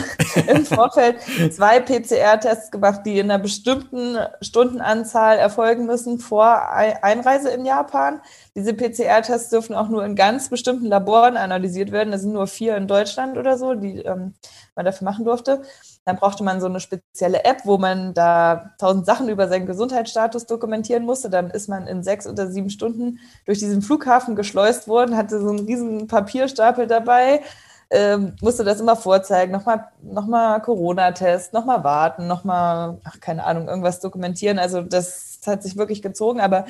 im 0.47 0.65
Vorfeld 0.65 1.17
zwei 1.51 1.81
PCR-Tests 1.81 2.71
gemacht, 2.71 3.01
die 3.05 3.19
in 3.19 3.29
einer 3.29 3.43
bestimmten 3.43 4.17
Stundenanzahl 4.39 5.37
erfolgen 5.37 5.85
müssen 5.85 6.19
vor 6.19 6.69
Einreise 6.71 7.49
in 7.49 7.65
Japan. 7.65 8.21
Diese 8.55 8.73
PCR-Tests 8.73 9.49
dürfen 9.49 9.75
auch 9.75 9.89
nur 9.89 10.05
in 10.05 10.15
ganz 10.15 10.47
bestimmten 10.47 10.85
Laboren 10.85 11.35
analysiert 11.35 11.91
werden. 11.91 12.11
Das 12.11 12.21
sind 12.21 12.31
nur 12.31 12.47
vier 12.47 12.77
in 12.77 12.87
Deutschland 12.87 13.37
oder 13.37 13.57
so. 13.57 13.73
Die 13.73 13.97
ähm, 14.03 14.35
man 14.75 14.85
dafür 14.85 15.03
machen 15.03 15.25
durfte. 15.25 15.63
Dann 16.05 16.17
brauchte 16.17 16.43
man 16.43 16.59
so 16.59 16.67
eine 16.67 16.81
spezielle 16.81 17.45
App, 17.45 17.61
wo 17.65 17.77
man 17.77 18.13
da 18.13 18.71
tausend 18.77 19.05
Sachen 19.05 19.29
über 19.29 19.47
seinen 19.47 19.65
Gesundheitsstatus 19.65 20.45
dokumentieren 20.45 21.05
musste. 21.05 21.29
Dann 21.29 21.49
ist 21.49 21.69
man 21.69 21.87
in 21.87 22.03
sechs 22.03 22.27
oder 22.27 22.47
sieben 22.51 22.69
Stunden 22.69 23.19
durch 23.45 23.59
diesen 23.59 23.81
Flughafen 23.81 24.35
geschleust 24.35 24.87
worden, 24.87 25.15
hatte 25.15 25.39
so 25.39 25.49
einen 25.49 25.65
riesen 25.65 26.07
Papierstapel 26.07 26.87
dabei, 26.87 27.41
ähm, 27.89 28.35
musste 28.41 28.63
das 28.63 28.81
immer 28.81 28.95
vorzeigen, 28.95 29.53
nochmal 29.53 29.87
noch 30.01 30.61
Corona-Test, 30.63 31.53
nochmal 31.53 31.83
warten, 31.83 32.27
nochmal, 32.27 32.99
ach, 33.03 33.19
keine 33.21 33.45
Ahnung, 33.45 33.67
irgendwas 33.67 33.99
dokumentieren. 33.99 34.59
Also 34.59 34.81
das 34.81 35.39
hat 35.45 35.63
sich 35.63 35.77
wirklich 35.77 36.01
gezogen, 36.01 36.41
aber 36.41 36.65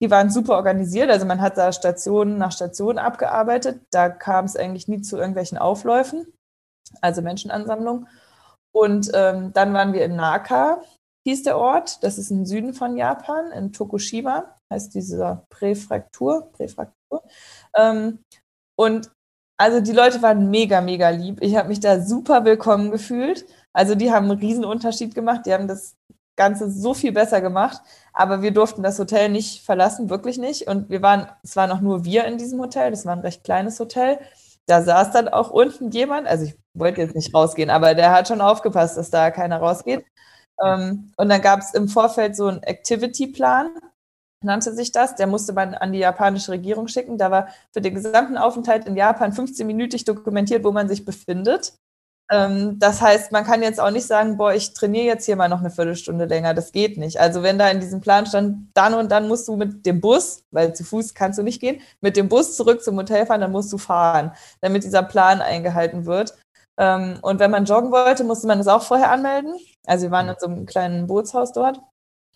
die 0.00 0.10
waren 0.10 0.30
super 0.30 0.54
organisiert. 0.54 1.10
Also 1.10 1.26
man 1.26 1.40
hat 1.40 1.58
da 1.58 1.72
Station 1.72 2.38
nach 2.38 2.52
Station 2.52 2.98
abgearbeitet. 2.98 3.82
Da 3.90 4.08
kam 4.08 4.46
es 4.46 4.56
eigentlich 4.56 4.88
nie 4.88 5.02
zu 5.02 5.16
irgendwelchen 5.16 5.58
Aufläufen, 5.58 6.26
also 7.00 7.22
Menschenansammlungen. 7.22 8.08
Und 8.72 9.10
ähm, 9.14 9.52
dann 9.52 9.72
waren 9.74 9.92
wir 9.92 10.04
in 10.04 10.16
Naka, 10.16 10.82
hieß 11.26 11.44
der 11.44 11.58
Ort. 11.58 12.02
Das 12.02 12.18
ist 12.18 12.30
im 12.30 12.46
Süden 12.46 12.74
von 12.74 12.96
Japan, 12.96 13.52
in 13.52 13.72
Tokushima, 13.72 14.56
heißt 14.72 14.94
diese 14.94 15.42
Präfraktur. 15.50 16.50
Präfraktur. 16.52 17.22
Ähm, 17.76 18.18
und 18.76 19.10
also 19.58 19.80
die 19.80 19.92
Leute 19.92 20.22
waren 20.22 20.50
mega, 20.50 20.80
mega 20.80 21.10
lieb. 21.10 21.38
Ich 21.40 21.56
habe 21.56 21.68
mich 21.68 21.80
da 21.80 22.00
super 22.00 22.44
willkommen 22.44 22.90
gefühlt. 22.90 23.46
Also 23.72 23.94
die 23.94 24.10
haben 24.10 24.30
einen 24.30 24.40
riesen 24.40 24.64
Unterschied 24.64 25.14
gemacht. 25.14 25.42
Die 25.46 25.52
haben 25.52 25.68
das 25.68 25.94
Ganze 26.36 26.70
so 26.70 26.94
viel 26.94 27.12
besser 27.12 27.40
gemacht. 27.40 27.80
Aber 28.12 28.42
wir 28.42 28.50
durften 28.50 28.82
das 28.82 28.98
Hotel 28.98 29.28
nicht 29.28 29.64
verlassen, 29.64 30.10
wirklich 30.10 30.38
nicht. 30.38 30.66
Und 30.66 30.90
wir 30.90 31.02
waren, 31.02 31.28
es 31.42 31.54
waren 31.56 31.70
auch 31.70 31.80
nur 31.80 32.04
wir 32.04 32.24
in 32.24 32.38
diesem 32.38 32.60
Hotel. 32.60 32.90
Das 32.90 33.06
war 33.06 33.14
ein 33.14 33.20
recht 33.20 33.44
kleines 33.44 33.78
Hotel. 33.78 34.18
Da 34.66 34.82
saß 34.82 35.10
dann 35.12 35.28
auch 35.28 35.50
unten 35.50 35.90
jemand. 35.90 36.26
Also 36.26 36.44
ich 36.44 36.56
wollte 36.74 37.00
jetzt 37.00 37.14
nicht 37.14 37.34
rausgehen, 37.34 37.70
aber 37.70 37.94
der 37.94 38.12
hat 38.12 38.28
schon 38.28 38.40
aufgepasst, 38.40 38.96
dass 38.96 39.10
da 39.10 39.30
keiner 39.30 39.58
rausgeht. 39.58 40.04
Ähm, 40.64 41.12
und 41.16 41.28
dann 41.28 41.42
gab 41.42 41.60
es 41.60 41.74
im 41.74 41.88
Vorfeld 41.88 42.36
so 42.36 42.46
einen 42.46 42.62
Activity-Plan 42.62 43.70
nannte 44.44 44.74
sich 44.74 44.92
das. 44.92 45.14
Der 45.16 45.26
musste 45.26 45.52
man 45.52 45.74
an 45.74 45.92
die 45.92 46.00
japanische 46.00 46.52
Regierung 46.52 46.88
schicken. 46.88 47.18
Da 47.18 47.30
war 47.30 47.48
für 47.72 47.80
den 47.80 47.94
gesamten 47.94 48.36
Aufenthalt 48.36 48.86
in 48.86 48.96
Japan 48.96 49.32
15-minütig 49.32 50.04
dokumentiert, 50.04 50.64
wo 50.64 50.72
man 50.72 50.88
sich 50.88 51.04
befindet. 51.04 51.74
Ähm, 52.32 52.78
das 52.78 53.02
heißt, 53.02 53.30
man 53.30 53.44
kann 53.44 53.62
jetzt 53.62 53.78
auch 53.78 53.90
nicht 53.90 54.06
sagen, 54.06 54.38
boah, 54.38 54.54
ich 54.54 54.72
trainiere 54.72 55.04
jetzt 55.04 55.26
hier 55.26 55.36
mal 55.36 55.48
noch 55.48 55.60
eine 55.60 55.70
Viertelstunde 55.70 56.24
länger. 56.24 56.54
Das 56.54 56.72
geht 56.72 56.96
nicht. 56.96 57.20
Also 57.20 57.42
wenn 57.42 57.58
da 57.58 57.68
in 57.68 57.80
diesem 57.80 58.00
Plan 58.00 58.24
stand, 58.24 58.68
dann 58.74 58.94
und 58.94 59.12
dann 59.12 59.28
musst 59.28 59.46
du 59.48 59.56
mit 59.56 59.84
dem 59.84 60.00
Bus, 60.00 60.44
weil 60.50 60.74
zu 60.74 60.82
Fuß 60.82 61.12
kannst 61.14 61.38
du 61.38 61.42
nicht 61.42 61.60
gehen, 61.60 61.82
mit 62.00 62.16
dem 62.16 62.28
Bus 62.30 62.56
zurück 62.56 62.82
zum 62.82 62.96
Hotel 62.96 63.26
fahren, 63.26 63.42
dann 63.42 63.52
musst 63.52 63.72
du 63.72 63.76
fahren, 63.78 64.32
damit 64.62 64.82
dieser 64.84 65.02
Plan 65.02 65.42
eingehalten 65.42 66.06
wird. 66.06 66.34
Ähm, 66.78 67.18
und 67.20 67.38
wenn 67.38 67.50
man 67.50 67.66
joggen 67.66 67.92
wollte, 67.92 68.24
musste 68.24 68.46
man 68.46 68.58
das 68.58 68.68
auch 68.68 68.82
vorher 68.82 69.10
anmelden. 69.10 69.54
Also 69.86 70.04
wir 70.04 70.10
waren 70.10 70.28
in 70.28 70.36
so 70.38 70.46
einem 70.46 70.64
kleinen 70.64 71.06
Bootshaus 71.06 71.52
dort. 71.52 71.78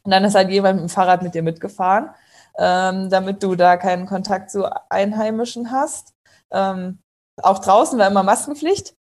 Und 0.04 0.10
dann 0.12 0.24
ist 0.24 0.34
halt 0.34 0.50
jemand 0.50 0.76
mit 0.76 0.90
dem 0.90 0.94
Fahrrad 0.94 1.22
mit 1.22 1.34
dir 1.34 1.42
mitgefahren, 1.42 2.10
ähm, 2.58 3.08
damit 3.10 3.42
du 3.42 3.56
da 3.56 3.76
keinen 3.76 4.06
Kontakt 4.06 4.50
zu 4.50 4.70
Einheimischen 4.90 5.70
hast. 5.70 6.12
Ähm, 6.52 7.00
auch 7.42 7.60
draußen 7.60 7.98
war 7.98 8.08
immer 8.08 8.22
Maskenpflicht. 8.22 8.94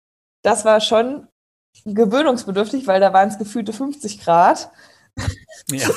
Das 0.43 0.65
war 0.65 0.81
schon 0.81 1.29
gewöhnungsbedürftig, 1.85 2.87
weil 2.87 3.01
da 3.01 3.13
waren 3.13 3.29
es 3.29 3.39
gefühlte 3.39 3.73
50 3.73 4.21
Grad. 4.21 4.71
Ja. 5.71 5.89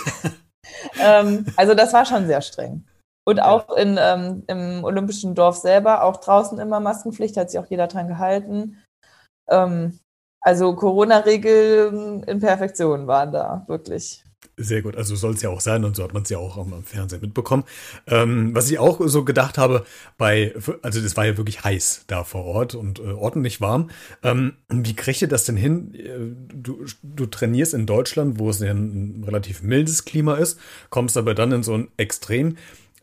ähm, 1.00 1.46
also 1.56 1.74
das 1.74 1.94
war 1.94 2.06
schon 2.06 2.28
sehr 2.28 2.42
streng. 2.42 2.86
Und 3.28 3.40
auch 3.40 3.76
in, 3.76 3.98
ähm, 4.00 4.44
im 4.48 4.84
Olympischen 4.84 5.34
Dorf 5.34 5.58
selber, 5.58 6.04
auch 6.04 6.18
draußen 6.18 6.60
immer 6.60 6.80
Maskenpflicht, 6.80 7.38
hat 7.38 7.50
sich 7.50 7.60
auch 7.60 7.66
jeder 7.66 7.88
dran 7.88 8.08
gehalten. 8.08 8.84
Ähm, 9.50 10.00
also 10.42 10.76
Corona-Regeln 10.76 12.24
in 12.24 12.40
Perfektion 12.40 13.08
waren 13.08 13.32
da, 13.32 13.64
wirklich. 13.68 14.25
Sehr 14.58 14.82
gut, 14.82 14.96
also 14.96 15.16
soll 15.18 15.34
es 15.34 15.42
ja 15.42 15.50
auch 15.50 15.60
sein 15.60 15.84
und 15.84 15.98
so 15.98 16.04
hat 16.04 16.14
man 16.14 16.24
es 16.24 16.30
ja 16.30 16.38
auch 16.38 16.58
am 16.58 16.82
Fernsehen 16.84 17.20
mitbekommen. 17.20 17.66
Ähm, 18.08 18.56
was 18.56 18.72
ich 18.72 18.80
auch 18.80 19.02
so 19.06 19.26
gedacht 19.26 19.58
habe, 19.58 19.86
bei, 20.18 20.54
also 20.82 21.02
das 21.02 21.18
war 21.18 21.26
ja 21.26 21.36
wirklich 21.36 21.66
heiß 21.66 22.06
da 22.08 22.24
vor 22.24 22.46
Ort 22.46 22.74
und 22.74 23.00
äh, 23.00 23.12
ordentlich 23.12 23.60
warm. 23.60 23.90
Ähm, 24.24 24.54
wie 24.70 24.96
kriegt 24.96 25.22
ihr 25.22 25.28
das 25.28 25.44
denn 25.44 25.58
hin? 25.58 25.94
Äh, 25.94 26.56
du, 26.56 26.86
du 27.04 27.26
trainierst 27.26 27.74
in 27.74 27.86
Deutschland, 27.86 28.40
wo 28.40 28.50
es 28.50 28.60
ja 28.60 28.72
ein 28.72 29.24
relativ 29.26 29.62
mildes 29.62 30.06
Klima 30.06 30.36
ist, 30.36 30.58
kommst 30.90 31.18
aber 31.18 31.36
dann 31.36 31.52
in 31.52 31.64
so 31.64 31.74
ein 31.74 31.90
Extrem. 31.98 32.56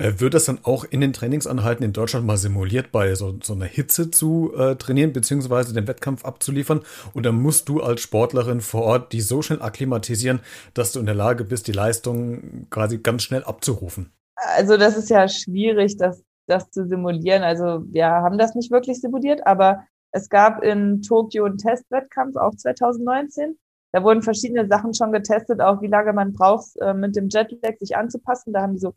Äh, 0.03 0.19
wird 0.19 0.35
das 0.35 0.47
dann 0.47 0.59
auch 0.65 0.85
in 0.85 1.01
den 1.01 1.13
Trainingsanhalten 1.13 1.85
in 1.85 1.93
Deutschland 1.93 2.27
mal 2.27 2.37
simuliert, 2.37 2.91
bei 2.91 3.15
so, 3.15 3.39
so 3.41 3.53
einer 3.53 3.67
Hitze 3.67 4.11
zu 4.11 4.53
äh, 4.57 4.75
trainieren, 4.75 5.13
beziehungsweise 5.13 5.73
den 5.73 5.87
Wettkampf 5.87 6.25
abzuliefern? 6.25 6.81
Oder 7.15 7.31
musst 7.31 7.69
du 7.69 7.81
als 7.81 8.01
Sportlerin 8.01 8.61
vor 8.61 8.83
Ort 8.83 9.13
die 9.13 9.21
so 9.21 9.43
schnell 9.43 9.63
akklimatisieren, 9.63 10.41
dass 10.75 10.91
du 10.91 10.99
in 10.99 11.07
der 11.07 11.15
Lage 11.15 11.45
bist, 11.45 11.69
die 11.69 11.73
Leistung 11.73 12.67
quasi 12.69 12.99
ganz 12.99 13.23
schnell 13.23 13.45
abzurufen? 13.45 14.13
Also 14.35 14.77
das 14.77 14.97
ist 14.97 15.09
ja 15.09 15.29
schwierig, 15.29 15.97
das, 15.99 16.25
das 16.49 16.69
zu 16.71 16.85
simulieren. 16.89 17.45
Also 17.45 17.85
wir 17.87 18.07
haben 18.07 18.39
das 18.39 18.57
nicht 18.57 18.73
wirklich 18.73 19.01
simuliert, 19.01 19.47
aber 19.47 19.85
es 20.11 20.29
gab 20.29 20.65
in 20.65 21.01
Tokio 21.03 21.45
einen 21.45 21.59
Testwettkampf, 21.59 22.37
auch 22.37 22.57
2019. 22.57 23.57
Da 23.93 24.03
wurden 24.03 24.23
verschiedene 24.23 24.67
Sachen 24.67 24.95
schon 24.95 25.13
getestet, 25.13 25.61
auch 25.61 25.81
wie 25.81 25.87
lange 25.87 26.13
man 26.13 26.33
braucht, 26.33 26.77
äh, 26.81 26.93
mit 26.93 27.15
dem 27.15 27.29
Jetlag 27.29 27.79
sich 27.79 27.97
anzupassen. 27.97 28.53
Da 28.53 28.63
haben 28.63 28.73
die 28.73 28.81
so 28.81 28.95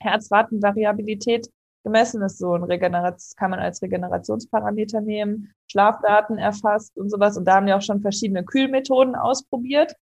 Herzratenvariabilität 0.00 1.48
gemessen 1.84 2.22
ist. 2.22 2.38
So 2.38 2.54
ein 2.54 2.64
Regeneration, 2.64 3.36
kann 3.36 3.50
man 3.50 3.60
als 3.60 3.82
Regenerationsparameter 3.82 5.00
nehmen, 5.00 5.54
Schlafdaten 5.70 6.38
erfasst 6.38 6.96
und 6.96 7.10
sowas. 7.10 7.36
Und 7.36 7.44
da 7.44 7.56
haben 7.56 7.66
wir 7.66 7.76
auch 7.76 7.82
schon 7.82 8.00
verschiedene 8.00 8.44
Kühlmethoden 8.44 9.14
ausprobiert. 9.14 9.94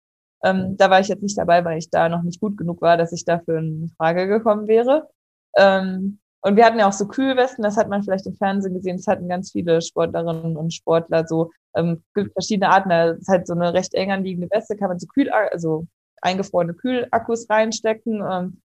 Ähm, 0.43 0.77
da 0.77 0.89
war 0.89 0.99
ich 0.99 1.07
jetzt 1.07 1.23
nicht 1.23 1.37
dabei, 1.37 1.63
weil 1.65 1.77
ich 1.77 1.89
da 1.89 2.09
noch 2.09 2.23
nicht 2.23 2.39
gut 2.39 2.57
genug 2.57 2.81
war, 2.81 2.97
dass 2.97 3.11
ich 3.11 3.25
dafür 3.25 3.59
in 3.59 3.91
Frage 3.97 4.27
gekommen 4.27 4.67
wäre. 4.67 5.09
Ähm, 5.57 6.19
und 6.43 6.55
wir 6.55 6.65
hatten 6.65 6.79
ja 6.79 6.87
auch 6.87 6.93
so 6.93 7.07
Kühlwesten, 7.07 7.63
das 7.63 7.77
hat 7.77 7.87
man 7.87 8.01
vielleicht 8.01 8.25
im 8.25 8.35
Fernsehen 8.35 8.73
gesehen, 8.73 8.97
das 8.97 9.05
hatten 9.05 9.29
ganz 9.29 9.51
viele 9.51 9.79
Sportlerinnen 9.81 10.57
und 10.57 10.73
Sportler 10.73 11.27
so, 11.27 11.51
ähm, 11.75 12.03
gibt 12.15 12.33
verschiedene 12.33 12.69
Arten, 12.69 12.89
da 12.89 13.11
ist 13.11 13.27
halt 13.27 13.45
so 13.45 13.53
eine 13.53 13.73
recht 13.75 13.93
eng 13.93 14.11
anliegende 14.11 14.49
Weste, 14.49 14.75
kann 14.75 14.89
man 14.89 14.97
so 14.97 15.05
Kühl, 15.05 15.29
also 15.29 15.85
eingefrorene 16.21 16.73
Kühlakkus 16.73 17.47
reinstecken. 17.47 18.23
Ähm, 18.27 18.61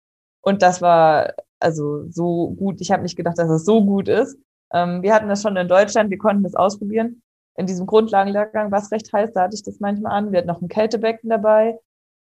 und 0.44 0.62
das 0.62 0.82
war 0.82 1.34
also 1.60 2.08
so 2.10 2.52
gut. 2.52 2.82
Ich 2.82 2.92
habe 2.92 3.02
nicht 3.02 3.16
gedacht, 3.16 3.38
dass 3.38 3.50
es 3.50 3.66
so 3.66 3.84
gut 3.84 4.10
ist. 4.10 4.38
Ähm, 4.74 5.02
wir 5.02 5.14
hatten 5.14 5.30
das 5.30 5.42
schon 5.42 5.56
in 5.56 5.68
Deutschland, 5.68 6.12
wir 6.12 6.18
konnten 6.18 6.44
das 6.44 6.56
ausprobieren. 6.56 7.22
In 7.56 7.66
diesem 7.66 7.86
Grundlagenlehrgang 7.86 8.72
war 8.72 8.80
es 8.80 8.92
recht 8.92 9.12
heiß, 9.14 9.32
da 9.34 9.44
hatte 9.44 9.56
ich 9.56 9.64
das 9.64 9.80
manchmal 9.80 10.12
an. 10.12 10.32
Wir 10.32 10.40
hatten 10.40 10.48
noch 10.48 10.62
ein 10.62 10.68
Kältebecken 10.68 11.30
dabei. 11.30 11.80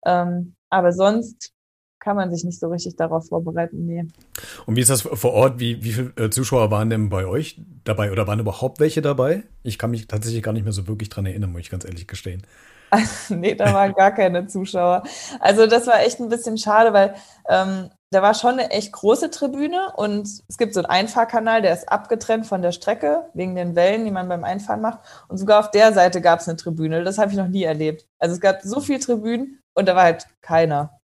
Ähm, 0.04 0.54
aber 0.68 0.92
sonst 0.92 1.52
kann 1.98 2.16
man 2.16 2.30
sich 2.30 2.44
nicht 2.44 2.60
so 2.60 2.68
richtig 2.68 2.96
darauf 2.96 3.28
vorbereiten. 3.28 3.86
Nee. 3.86 4.04
Und 4.66 4.76
wie 4.76 4.80
ist 4.80 4.90
das 4.90 5.02
vor 5.02 5.32
Ort? 5.32 5.58
Wie, 5.58 5.82
wie 5.82 5.92
viele 5.92 6.12
äh, 6.16 6.28
Zuschauer 6.28 6.70
waren 6.70 6.90
denn 6.90 7.08
bei 7.08 7.24
euch 7.24 7.58
dabei 7.84 8.12
oder 8.12 8.26
waren 8.26 8.40
überhaupt 8.40 8.80
welche 8.80 9.00
dabei? 9.00 9.44
Ich 9.62 9.78
kann 9.78 9.90
mich 9.90 10.06
tatsächlich 10.06 10.42
gar 10.42 10.52
nicht 10.52 10.64
mehr 10.64 10.72
so 10.72 10.86
wirklich 10.86 11.08
dran 11.08 11.24
erinnern, 11.24 11.52
muss 11.52 11.62
ich 11.62 11.70
ganz 11.70 11.86
ehrlich 11.86 12.06
gestehen. 12.06 12.42
nee, 13.28 13.54
da 13.54 13.72
waren 13.72 13.94
gar 13.94 14.12
keine 14.12 14.46
Zuschauer. 14.46 15.02
Also 15.40 15.66
das 15.66 15.86
war 15.86 16.00
echt 16.00 16.20
ein 16.20 16.28
bisschen 16.28 16.58
schade, 16.58 16.92
weil 16.92 17.14
ähm, 17.48 17.90
da 18.10 18.22
war 18.22 18.34
schon 18.34 18.52
eine 18.52 18.70
echt 18.70 18.92
große 18.92 19.30
Tribüne 19.30 19.92
und 19.96 20.28
es 20.48 20.56
gibt 20.56 20.74
so 20.74 20.80
einen 20.80 20.86
Einfahrkanal, 20.86 21.62
der 21.62 21.74
ist 21.74 21.88
abgetrennt 21.88 22.46
von 22.46 22.62
der 22.62 22.72
Strecke 22.72 23.28
wegen 23.34 23.56
den 23.56 23.74
Wellen, 23.74 24.04
die 24.04 24.12
man 24.12 24.28
beim 24.28 24.44
Einfahren 24.44 24.80
macht. 24.80 25.00
Und 25.28 25.38
sogar 25.38 25.60
auf 25.60 25.70
der 25.70 25.92
Seite 25.92 26.20
gab 26.20 26.40
es 26.40 26.48
eine 26.48 26.56
Tribüne. 26.56 27.02
Das 27.02 27.18
habe 27.18 27.32
ich 27.32 27.36
noch 27.36 27.48
nie 27.48 27.64
erlebt. 27.64 28.06
Also 28.20 28.34
es 28.34 28.40
gab 28.40 28.62
so 28.62 28.80
viele 28.80 29.00
Tribünen 29.00 29.60
und 29.74 29.88
da 29.88 29.96
war 29.96 30.04
halt 30.04 30.26
keiner. 30.42 31.00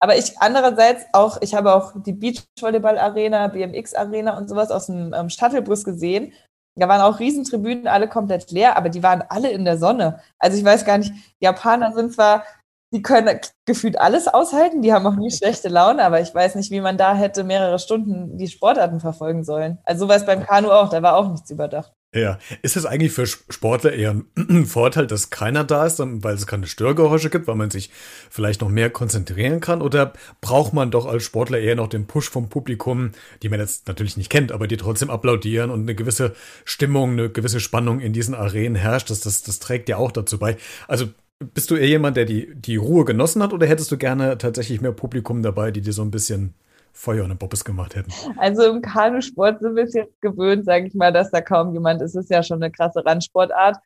Aber 0.00 0.16
ich 0.16 0.38
andererseits 0.38 1.06
auch, 1.12 1.40
ich 1.40 1.54
habe 1.54 1.74
auch 1.74 1.94
die 1.96 2.12
Beachvolleyball-Arena, 2.12 3.48
BMX-Arena 3.48 4.36
und 4.36 4.48
sowas 4.48 4.70
aus 4.70 4.86
dem 4.86 5.14
ähm, 5.14 5.30
Shuttlebus 5.30 5.82
gesehen. 5.82 6.32
Da 6.76 6.88
waren 6.88 7.00
auch 7.00 7.20
Riesentribünen, 7.20 7.86
alle 7.86 8.08
komplett 8.08 8.50
leer, 8.50 8.76
aber 8.76 8.88
die 8.88 9.02
waren 9.02 9.22
alle 9.28 9.50
in 9.50 9.64
der 9.64 9.78
Sonne. 9.78 10.20
Also 10.38 10.58
ich 10.58 10.64
weiß 10.64 10.84
gar 10.84 10.98
nicht, 10.98 11.12
Japaner 11.40 11.92
sind 11.94 12.12
zwar, 12.12 12.44
die 12.92 13.02
können 13.02 13.40
gefühlt 13.64 13.98
alles 13.98 14.28
aushalten, 14.28 14.82
die 14.82 14.92
haben 14.92 15.06
auch 15.06 15.16
nie 15.16 15.30
schlechte 15.30 15.68
Laune, 15.68 16.04
aber 16.04 16.20
ich 16.20 16.34
weiß 16.34 16.56
nicht, 16.56 16.70
wie 16.72 16.80
man 16.80 16.98
da 16.98 17.14
hätte 17.14 17.44
mehrere 17.44 17.78
Stunden 17.78 18.36
die 18.38 18.48
Sportarten 18.48 19.00
verfolgen 19.00 19.44
sollen. 19.44 19.78
Also 19.84 20.04
so 20.04 20.08
war 20.08 20.16
es 20.16 20.26
beim 20.26 20.44
Kanu 20.44 20.70
auch, 20.70 20.90
da 20.90 21.02
war 21.02 21.16
auch 21.16 21.30
nichts 21.30 21.50
überdacht. 21.50 21.93
Ja, 22.14 22.38
ist 22.62 22.76
es 22.76 22.86
eigentlich 22.86 23.10
für 23.10 23.26
Sportler 23.26 23.92
eher 23.92 24.14
ein 24.36 24.66
Vorteil, 24.66 25.08
dass 25.08 25.30
keiner 25.30 25.64
da 25.64 25.84
ist, 25.84 25.98
weil 25.98 26.34
es 26.36 26.46
keine 26.46 26.68
Störgeräusche 26.68 27.28
gibt, 27.28 27.48
weil 27.48 27.56
man 27.56 27.70
sich 27.70 27.90
vielleicht 28.30 28.60
noch 28.60 28.68
mehr 28.68 28.88
konzentrieren 28.88 29.60
kann? 29.60 29.82
Oder 29.82 30.12
braucht 30.40 30.72
man 30.72 30.92
doch 30.92 31.06
als 31.06 31.24
Sportler 31.24 31.58
eher 31.58 31.74
noch 31.74 31.88
den 31.88 32.06
Push 32.06 32.30
vom 32.30 32.48
Publikum, 32.48 33.10
die 33.42 33.48
man 33.48 33.58
jetzt 33.58 33.88
natürlich 33.88 34.16
nicht 34.16 34.30
kennt, 34.30 34.52
aber 34.52 34.68
die 34.68 34.76
trotzdem 34.76 35.10
applaudieren 35.10 35.70
und 35.70 35.82
eine 35.82 35.96
gewisse 35.96 36.36
Stimmung, 36.64 37.12
eine 37.12 37.30
gewisse 37.30 37.58
Spannung 37.58 37.98
in 37.98 38.12
diesen 38.12 38.36
Arenen 38.36 38.76
herrscht? 38.76 39.10
Das, 39.10 39.18
das, 39.18 39.42
das 39.42 39.58
trägt 39.58 39.88
ja 39.88 39.96
auch 39.96 40.12
dazu 40.12 40.38
bei. 40.38 40.56
Also 40.86 41.06
bist 41.40 41.72
du 41.72 41.74
eher 41.74 41.88
jemand, 41.88 42.16
der 42.16 42.26
die, 42.26 42.54
die 42.54 42.76
Ruhe 42.76 43.04
genossen 43.04 43.42
hat 43.42 43.52
oder 43.52 43.66
hättest 43.66 43.90
du 43.90 43.98
gerne 43.98 44.38
tatsächlich 44.38 44.80
mehr 44.80 44.92
Publikum 44.92 45.42
dabei, 45.42 45.72
die 45.72 45.80
dir 45.80 45.92
so 45.92 46.02
ein 46.02 46.12
bisschen 46.12 46.54
Feuer 46.94 47.24
und 47.24 47.38
Bobbes 47.38 47.64
gemacht 47.64 47.96
hätten. 47.96 48.12
Also 48.38 48.64
im 48.64 48.80
Kanusport 48.80 49.60
sind 49.60 49.76
wir 49.76 49.84
es 49.84 49.94
jetzt 49.94 50.20
gewöhnt, 50.22 50.64
sage 50.64 50.86
ich 50.86 50.94
mal, 50.94 51.12
dass 51.12 51.30
da 51.30 51.40
kaum 51.40 51.74
jemand 51.74 52.00
ist. 52.00 52.14
Es 52.14 52.24
ist 52.24 52.30
ja 52.30 52.42
schon 52.42 52.62
eine 52.62 52.70
krasse 52.70 53.04
Randsportart. 53.04 53.76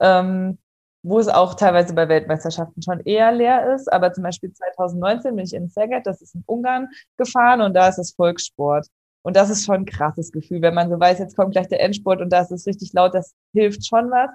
ähm, 0.00 0.58
wo 1.02 1.18
es 1.18 1.28
auch 1.28 1.54
teilweise 1.54 1.94
bei 1.94 2.08
Weltmeisterschaften 2.08 2.82
schon 2.82 3.00
eher 3.00 3.32
leer 3.32 3.74
ist. 3.74 3.90
Aber 3.92 4.12
zum 4.12 4.24
Beispiel 4.24 4.52
2019 4.52 5.36
bin 5.36 5.44
ich 5.44 5.54
in 5.54 5.68
Szeged, 5.70 6.06
das 6.06 6.20
ist 6.20 6.34
in 6.34 6.42
Ungarn, 6.46 6.88
gefahren 7.16 7.60
und 7.60 7.74
da 7.74 7.88
ist 7.88 7.98
es 7.98 8.12
Volkssport. 8.12 8.86
Und 9.22 9.36
das 9.36 9.50
ist 9.50 9.64
schon 9.64 9.76
ein 9.76 9.84
krasses 9.86 10.32
Gefühl, 10.32 10.62
wenn 10.62 10.74
man 10.74 10.90
so 10.90 10.98
weiß, 10.98 11.18
jetzt 11.18 11.36
kommt 11.36 11.52
gleich 11.52 11.68
der 11.68 11.80
Endspurt 11.80 12.20
und 12.20 12.30
da 12.30 12.40
ist 12.40 12.50
es 12.50 12.66
richtig 12.66 12.92
laut, 12.92 13.14
das 13.14 13.34
hilft 13.52 13.86
schon 13.86 14.10
was. 14.10 14.30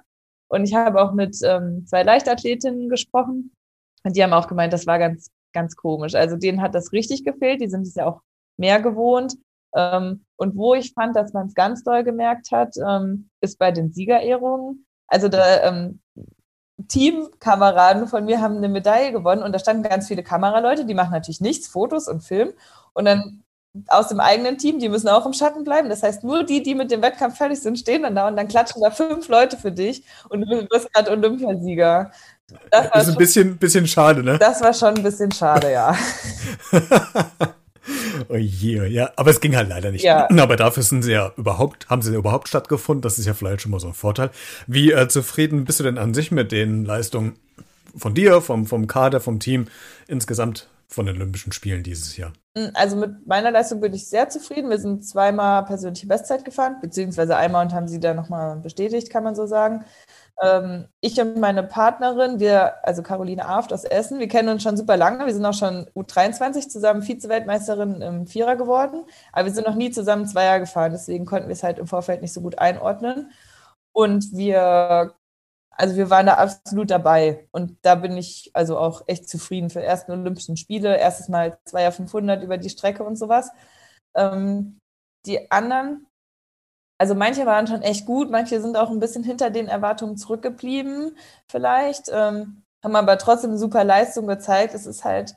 Und 0.47 0.65
ich 0.65 0.75
habe 0.75 1.01
auch 1.01 1.13
mit 1.13 1.37
ähm, 1.43 1.85
zwei 1.87 2.03
Leichtathletinnen 2.03 2.89
gesprochen 2.89 3.51
und 4.03 4.15
die 4.15 4.23
haben 4.23 4.33
auch 4.33 4.47
gemeint, 4.47 4.73
das 4.73 4.85
war 4.85 4.99
ganz, 4.99 5.31
ganz 5.53 5.75
komisch. 5.75 6.15
Also 6.15 6.37
denen 6.37 6.61
hat 6.61 6.75
das 6.75 6.91
richtig 6.91 7.23
gefehlt, 7.23 7.61
die 7.61 7.69
sind 7.69 7.87
es 7.87 7.95
ja 7.95 8.05
auch 8.05 8.21
mehr 8.57 8.81
gewohnt. 8.81 9.35
Ähm, 9.75 10.25
und 10.35 10.55
wo 10.55 10.75
ich 10.75 10.93
fand, 10.93 11.15
dass 11.15 11.33
man 11.33 11.47
es 11.47 11.55
ganz 11.55 11.83
doll 11.83 12.03
gemerkt 12.03 12.51
hat, 12.51 12.75
ähm, 12.77 13.29
ist 13.41 13.57
bei 13.59 13.71
den 13.71 13.91
Siegerehrungen. 13.91 14.85
Also 15.07 15.29
da, 15.29 15.63
ähm, 15.63 15.99
Teamkameraden 16.87 18.07
von 18.07 18.25
mir 18.25 18.41
haben 18.41 18.57
eine 18.57 18.69
Medaille 18.69 19.11
gewonnen 19.11 19.43
und 19.43 19.53
da 19.53 19.59
standen 19.59 19.83
ganz 19.83 20.07
viele 20.07 20.23
Kameraleute, 20.23 20.85
die 20.85 20.93
machen 20.93 21.11
natürlich 21.11 21.41
nichts, 21.41 21.67
Fotos 21.67 22.07
und 22.07 22.21
Film. 22.21 22.53
Und 22.93 23.05
dann 23.05 23.43
aus 23.87 24.07
dem 24.09 24.19
eigenen 24.19 24.57
Team, 24.57 24.79
die 24.79 24.89
müssen 24.89 25.07
auch 25.07 25.25
im 25.25 25.33
Schatten 25.33 25.63
bleiben. 25.63 25.89
Das 25.89 26.03
heißt, 26.03 26.23
nur 26.23 26.43
die, 26.43 26.61
die 26.61 26.75
mit 26.75 26.91
dem 26.91 27.01
Wettkampf 27.01 27.37
fertig 27.37 27.59
sind, 27.61 27.79
stehen 27.79 28.03
dann 28.03 28.15
da 28.15 28.27
und 28.27 28.35
dann 28.35 28.47
klatschen 28.47 28.81
da 28.81 28.91
fünf 28.91 29.27
Leute 29.29 29.57
für 29.57 29.71
dich 29.71 30.03
und 30.29 30.41
du 30.41 30.67
bist 30.67 30.93
gerade 30.93 31.11
Olympiasieger. 31.11 32.11
Das, 32.71 32.89
das 32.91 33.07
ist 33.07 33.13
ein 33.13 33.17
bisschen, 33.17 33.57
bisschen 33.57 33.87
schade, 33.87 34.23
ne? 34.23 34.37
Das 34.39 34.61
war 34.61 34.73
schon 34.73 34.95
ein 34.95 35.03
bisschen 35.03 35.31
schade, 35.31 35.71
ja. 35.71 35.95
Oh 38.29 38.37
je, 38.37 38.85
ja, 38.87 39.11
aber 39.17 39.31
es 39.31 39.41
ging 39.41 39.55
halt 39.55 39.67
leider 39.67 39.91
nicht. 39.91 40.03
Ja. 40.03 40.29
Aber 40.29 40.55
dafür 40.55 40.83
sind 40.83 41.01
sie 41.03 41.11
ja 41.11 41.33
überhaupt, 41.35 41.89
haben 41.89 42.01
sie 42.01 42.13
ja 42.13 42.17
überhaupt 42.17 42.47
stattgefunden. 42.47 43.01
Das 43.01 43.19
ist 43.19 43.25
ja 43.25 43.33
vielleicht 43.33 43.61
schon 43.61 43.71
mal 43.71 43.79
so 43.79 43.87
ein 43.87 43.93
Vorteil. 43.93 44.29
Wie 44.67 44.91
äh, 44.91 45.07
zufrieden 45.09 45.65
bist 45.65 45.79
du 45.79 45.83
denn 45.83 45.97
an 45.97 46.13
sich 46.13 46.31
mit 46.31 46.51
den 46.51 46.85
Leistungen 46.85 47.35
von 47.97 48.13
dir, 48.13 48.41
vom, 48.41 48.65
vom 48.65 48.87
Kader, 48.87 49.19
vom 49.19 49.39
Team 49.39 49.67
insgesamt 50.07 50.67
von 50.93 51.05
den 51.05 51.15
Olympischen 51.15 51.51
Spielen 51.51 51.83
dieses 51.83 52.15
Jahr? 52.17 52.33
Hm, 52.57 52.71
also 52.73 52.95
mit 52.95 53.25
meiner 53.27 53.51
Leistung 53.51 53.81
bin 53.81 53.93
ich 53.93 54.07
sehr 54.07 54.29
zufrieden. 54.29 54.69
Wir 54.69 54.79
sind 54.79 55.05
zweimal 55.05 55.65
persönliche 55.65 56.07
Bestzeit 56.07 56.45
gefahren, 56.45 56.77
beziehungsweise 56.81 57.35
einmal 57.35 57.65
und 57.65 57.73
haben 57.73 57.87
sie 57.87 57.99
dann 57.99 58.15
nochmal 58.15 58.57
bestätigt, 58.57 59.09
kann 59.09 59.23
man 59.23 59.35
so 59.35 59.45
sagen. 59.45 59.85
Ähm, 60.41 60.87
ich 61.01 61.19
und 61.19 61.37
meine 61.39 61.63
Partnerin, 61.63 62.39
wir, 62.39 62.85
also 62.85 63.03
Caroline 63.03 63.45
Aft 63.45 63.73
aus 63.73 63.83
Essen, 63.83 64.19
wir 64.19 64.27
kennen 64.27 64.49
uns 64.49 64.63
schon 64.63 64.77
super 64.77 64.97
lange. 64.97 65.25
Wir 65.25 65.33
sind 65.33 65.45
auch 65.45 65.53
schon 65.53 65.87
U23 65.95 66.69
zusammen 66.69 67.01
Vize-Weltmeisterin 67.01 68.01
im 68.01 68.27
Vierer 68.27 68.55
geworden, 68.55 69.03
aber 69.31 69.45
wir 69.45 69.53
sind 69.53 69.67
noch 69.67 69.75
nie 69.75 69.91
zusammen 69.91 70.27
Zweier 70.27 70.59
gefahren. 70.59 70.91
Deswegen 70.91 71.25
konnten 71.25 71.47
wir 71.47 71.53
es 71.53 71.63
halt 71.63 71.79
im 71.79 71.87
Vorfeld 71.87 72.21
nicht 72.21 72.33
so 72.33 72.41
gut 72.41 72.59
einordnen. 72.59 73.31
Und 73.91 74.33
wir, 74.33 75.13
also 75.73 75.95
wir 75.95 76.09
waren 76.09 76.25
da 76.25 76.35
absolut 76.35 76.91
dabei. 76.91 77.47
Und 77.51 77.77
da 77.81 77.95
bin 77.95 78.17
ich 78.17 78.51
also 78.53 78.77
auch 78.77 79.03
echt 79.07 79.29
zufrieden 79.29 79.69
für 79.69 79.81
ersten 79.81 80.11
Olympischen 80.11 80.57
Spiele. 80.57 80.97
Erstes 80.97 81.29
Mal 81.29 81.57
Zweier 81.65 81.91
500 81.91 82.43
über 82.43 82.57
die 82.57 82.69
Strecke 82.69 83.03
und 83.03 83.17
sowas. 83.17 83.49
Ähm, 84.15 84.79
die 85.25 85.51
anderen 85.51 86.07
also 87.03 87.15
manche 87.15 87.45
waren 87.45 87.67
schon 87.67 87.81
echt 87.81 88.05
gut, 88.05 88.31
manche 88.31 88.61
sind 88.61 88.77
auch 88.77 88.89
ein 88.89 88.99
bisschen 88.99 89.25
hinter 89.25 89.49
den 89.49 89.67
Erwartungen 89.67 90.15
zurückgeblieben, 90.15 91.17
vielleicht, 91.51 92.09
ähm, 92.09 92.63
haben 92.81 92.95
aber 92.95 93.17
trotzdem 93.17 93.57
super 93.57 93.83
Leistung 93.83 94.27
gezeigt. 94.27 94.73
Es 94.73 94.85
ist 94.85 95.03
halt 95.03 95.35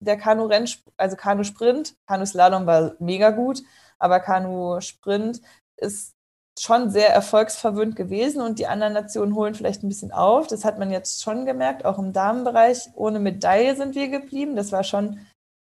der 0.00 0.16
Kanu-Renn, 0.16 0.68
also 0.96 1.16
Kanu-Sprint, 1.16 1.94
Kanu-Slalom 2.06 2.66
war 2.66 2.94
mega 3.00 3.30
gut, 3.30 3.62
aber 3.98 4.20
Kanu-Sprint 4.20 5.40
ist 5.78 6.12
schon 6.60 6.90
sehr 6.90 7.10
erfolgsverwöhnt 7.10 7.96
gewesen 7.96 8.42
und 8.42 8.58
die 8.58 8.66
anderen 8.66 8.92
Nationen 8.92 9.34
holen 9.34 9.54
vielleicht 9.54 9.82
ein 9.82 9.88
bisschen 9.88 10.12
auf. 10.12 10.46
Das 10.46 10.64
hat 10.64 10.78
man 10.78 10.90
jetzt 10.90 11.22
schon 11.22 11.46
gemerkt, 11.46 11.84
auch 11.84 11.98
im 11.98 12.12
Damenbereich. 12.12 12.90
Ohne 12.94 13.18
Medaille 13.18 13.76
sind 13.76 13.94
wir 13.94 14.08
geblieben. 14.08 14.56
Das 14.56 14.70
war 14.70 14.84
schon 14.84 15.26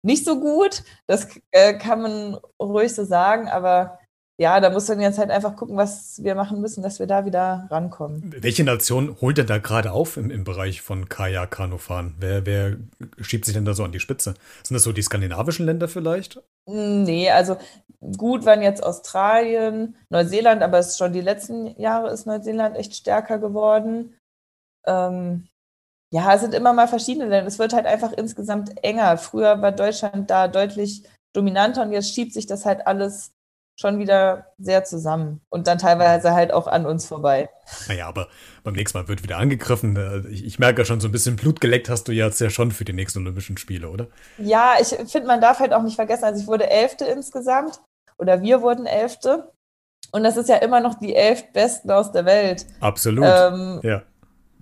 nicht 0.02 0.24
so 0.24 0.40
gut. 0.40 0.82
Das 1.06 1.28
äh, 1.50 1.74
kann 1.74 2.00
man 2.02 2.38
ruhig 2.58 2.94
so 2.94 3.04
sagen, 3.04 3.48
aber 3.48 3.99
ja, 4.40 4.58
da 4.58 4.70
muss 4.70 4.88
man 4.88 5.02
jetzt 5.02 5.18
halt 5.18 5.30
einfach 5.30 5.54
gucken, 5.54 5.76
was 5.76 6.24
wir 6.24 6.34
machen 6.34 6.62
müssen, 6.62 6.82
dass 6.82 6.98
wir 6.98 7.06
da 7.06 7.26
wieder 7.26 7.66
rankommen. 7.70 8.34
Welche 8.38 8.64
Nation 8.64 9.20
holt 9.20 9.36
denn 9.36 9.46
da 9.46 9.58
gerade 9.58 9.92
auf 9.92 10.16
im, 10.16 10.30
im 10.30 10.44
Bereich 10.44 10.80
von 10.80 11.10
Kajak, 11.10 11.50
Kanufahren? 11.50 12.14
Wer, 12.18 12.46
wer 12.46 12.78
schiebt 13.20 13.44
sich 13.44 13.52
denn 13.52 13.66
da 13.66 13.74
so 13.74 13.84
an 13.84 13.92
die 13.92 14.00
Spitze? 14.00 14.32
Sind 14.62 14.74
das 14.74 14.82
so 14.82 14.92
die 14.92 15.02
skandinavischen 15.02 15.66
Länder 15.66 15.88
vielleicht? 15.88 16.42
Nee, 16.66 17.30
also 17.30 17.58
gut 18.16 18.46
waren 18.46 18.62
jetzt 18.62 18.82
Australien, 18.82 19.94
Neuseeland, 20.08 20.62
aber 20.62 20.78
es 20.78 20.88
ist 20.88 20.98
schon 20.98 21.12
die 21.12 21.20
letzten 21.20 21.78
Jahre 21.78 22.10
ist 22.10 22.24
Neuseeland 22.24 22.78
echt 22.78 22.94
stärker 22.94 23.36
geworden. 23.36 24.16
Ähm, 24.86 25.48
ja, 26.14 26.34
es 26.34 26.40
sind 26.40 26.54
immer 26.54 26.72
mal 26.72 26.88
verschiedene 26.88 27.26
Länder. 27.26 27.46
Es 27.46 27.58
wird 27.58 27.74
halt 27.74 27.84
einfach 27.84 28.12
insgesamt 28.12 28.82
enger. 28.82 29.18
Früher 29.18 29.60
war 29.60 29.72
Deutschland 29.72 30.30
da 30.30 30.48
deutlich 30.48 31.02
dominanter 31.34 31.82
und 31.82 31.92
jetzt 31.92 32.14
schiebt 32.14 32.32
sich 32.32 32.46
das 32.46 32.64
halt 32.64 32.86
alles 32.86 33.32
schon 33.78 33.98
wieder 33.98 34.46
sehr 34.58 34.84
zusammen 34.84 35.40
und 35.48 35.66
dann 35.66 35.78
teilweise 35.78 36.32
halt 36.32 36.52
auch 36.52 36.66
an 36.66 36.86
uns 36.86 37.06
vorbei. 37.06 37.48
Naja, 37.88 38.08
aber 38.08 38.28
beim 38.62 38.74
nächsten 38.74 38.98
Mal 38.98 39.08
wird 39.08 39.22
wieder 39.22 39.38
angegriffen. 39.38 39.96
Äh, 39.96 40.28
ich, 40.28 40.44
ich 40.44 40.58
merke 40.58 40.82
ja 40.82 40.84
schon, 40.84 41.00
so 41.00 41.08
ein 41.08 41.12
bisschen 41.12 41.36
Blut 41.36 41.60
geleckt 41.60 41.88
hast 41.88 42.08
du 42.08 42.12
jetzt 42.12 42.40
ja 42.40 42.50
schon 42.50 42.72
für 42.72 42.84
die 42.84 42.92
nächsten 42.92 43.20
Olympischen 43.20 43.56
Spiele, 43.56 43.88
oder? 43.88 44.08
Ja, 44.38 44.74
ich 44.80 44.88
finde, 44.88 45.26
man 45.26 45.40
darf 45.40 45.60
halt 45.60 45.72
auch 45.72 45.82
nicht 45.82 45.96
vergessen, 45.96 46.24
also 46.24 46.40
ich 46.40 46.46
wurde 46.46 46.68
Elfte 46.68 47.06
insgesamt 47.06 47.80
oder 48.18 48.42
wir 48.42 48.60
wurden 48.60 48.86
Elfte. 48.86 49.52
Und 50.12 50.24
das 50.24 50.36
ist 50.36 50.48
ja 50.48 50.56
immer 50.56 50.80
noch 50.80 50.94
die 50.94 51.14
elf 51.14 51.52
Besten 51.52 51.90
aus 51.90 52.10
der 52.12 52.24
Welt. 52.24 52.66
Absolut. 52.80 53.24
Ähm, 53.24 53.80
ja. 53.82 54.02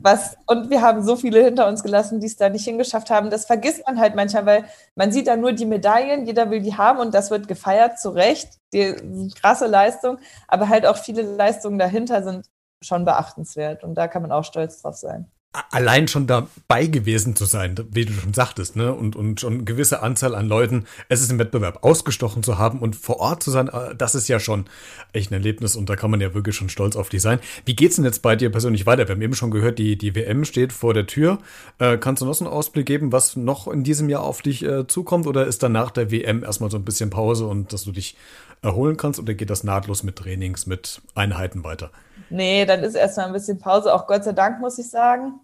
Was, 0.00 0.36
und 0.46 0.70
wir 0.70 0.80
haben 0.80 1.02
so 1.02 1.16
viele 1.16 1.42
hinter 1.42 1.66
uns 1.66 1.82
gelassen, 1.82 2.20
die 2.20 2.26
es 2.26 2.36
da 2.36 2.48
nicht 2.48 2.64
hingeschafft 2.64 3.10
haben. 3.10 3.30
Das 3.30 3.46
vergisst 3.46 3.82
man 3.86 3.98
halt 3.98 4.14
manchmal, 4.14 4.46
weil 4.46 4.64
man 4.94 5.10
sieht 5.10 5.26
da 5.26 5.36
nur 5.36 5.52
die 5.52 5.66
Medaillen, 5.66 6.24
jeder 6.24 6.50
will 6.50 6.60
die 6.60 6.76
haben 6.76 7.00
und 7.00 7.14
das 7.14 7.30
wird 7.30 7.48
gefeiert, 7.48 7.98
zu 7.98 8.10
Recht. 8.10 8.58
Die 8.72 8.94
krasse 9.40 9.66
Leistung, 9.66 10.18
aber 10.46 10.68
halt 10.68 10.86
auch 10.86 10.98
viele 10.98 11.22
Leistungen 11.22 11.78
dahinter 11.78 12.22
sind 12.22 12.46
schon 12.80 13.04
beachtenswert 13.04 13.82
und 13.82 13.94
da 13.94 14.06
kann 14.06 14.22
man 14.22 14.30
auch 14.30 14.44
stolz 14.44 14.82
drauf 14.82 14.96
sein 14.96 15.30
allein 15.70 16.08
schon 16.08 16.26
dabei 16.26 16.86
gewesen 16.86 17.34
zu 17.34 17.46
sein, 17.46 17.74
wie 17.90 18.04
du 18.04 18.12
schon 18.12 18.34
sagtest, 18.34 18.76
ne, 18.76 18.92
und, 18.92 19.16
und 19.16 19.40
schon 19.40 19.54
eine 19.54 19.64
gewisse 19.64 20.02
Anzahl 20.02 20.34
an 20.34 20.46
Leuten, 20.46 20.84
es 21.08 21.22
ist 21.22 21.30
im 21.30 21.38
Wettbewerb 21.38 21.84
ausgestochen 21.84 22.42
zu 22.42 22.58
haben 22.58 22.80
und 22.80 22.94
vor 22.94 23.18
Ort 23.20 23.42
zu 23.42 23.50
sein, 23.50 23.68
äh, 23.68 23.94
das 23.96 24.14
ist 24.14 24.28
ja 24.28 24.40
schon 24.40 24.66
echt 25.12 25.30
ein 25.30 25.34
Erlebnis 25.34 25.74
und 25.74 25.88
da 25.88 25.96
kann 25.96 26.10
man 26.10 26.20
ja 26.20 26.34
wirklich 26.34 26.54
schon 26.54 26.68
stolz 26.68 26.96
auf 26.96 27.08
dich 27.08 27.22
sein. 27.22 27.38
Wie 27.64 27.74
geht's 27.74 27.96
denn 27.96 28.04
jetzt 28.04 28.20
bei 28.20 28.36
dir 28.36 28.50
persönlich 28.50 28.84
weiter? 28.84 29.08
Wir 29.08 29.14
haben 29.14 29.22
eben 29.22 29.34
schon 29.34 29.50
gehört, 29.50 29.78
die, 29.78 29.96
die 29.96 30.14
WM 30.14 30.44
steht 30.44 30.72
vor 30.72 30.92
der 30.92 31.06
Tür. 31.06 31.38
Äh, 31.78 31.96
kannst 31.96 32.20
du 32.20 32.26
noch 32.26 32.34
so 32.34 32.44
einen 32.44 32.52
Ausblick 32.52 32.84
geben, 32.84 33.10
was 33.10 33.34
noch 33.34 33.68
in 33.68 33.84
diesem 33.84 34.10
Jahr 34.10 34.24
auf 34.24 34.42
dich 34.42 34.62
äh, 34.62 34.86
zukommt 34.86 35.26
oder 35.26 35.46
ist 35.46 35.62
dann 35.62 35.72
nach 35.72 35.90
der 35.90 36.10
WM 36.10 36.44
erstmal 36.44 36.70
so 36.70 36.76
ein 36.76 36.84
bisschen 36.84 37.08
Pause 37.08 37.46
und 37.46 37.72
dass 37.72 37.84
du 37.84 37.92
dich 37.92 38.16
erholen 38.62 38.96
kannst 38.96 39.18
oder 39.18 39.34
geht 39.34 39.50
das 39.50 39.64
nahtlos 39.64 40.02
mit 40.02 40.16
Trainings, 40.16 40.66
mit 40.66 41.00
Einheiten 41.14 41.64
weiter? 41.64 41.90
Nee, 42.30 42.66
dann 42.66 42.82
ist 42.82 42.94
erstmal 42.94 43.26
ein 43.26 43.32
bisschen 43.32 43.58
Pause, 43.58 43.94
auch 43.94 44.06
Gott 44.06 44.24
sei 44.24 44.32
Dank, 44.32 44.60
muss 44.60 44.78
ich 44.78 44.90
sagen. 44.90 45.40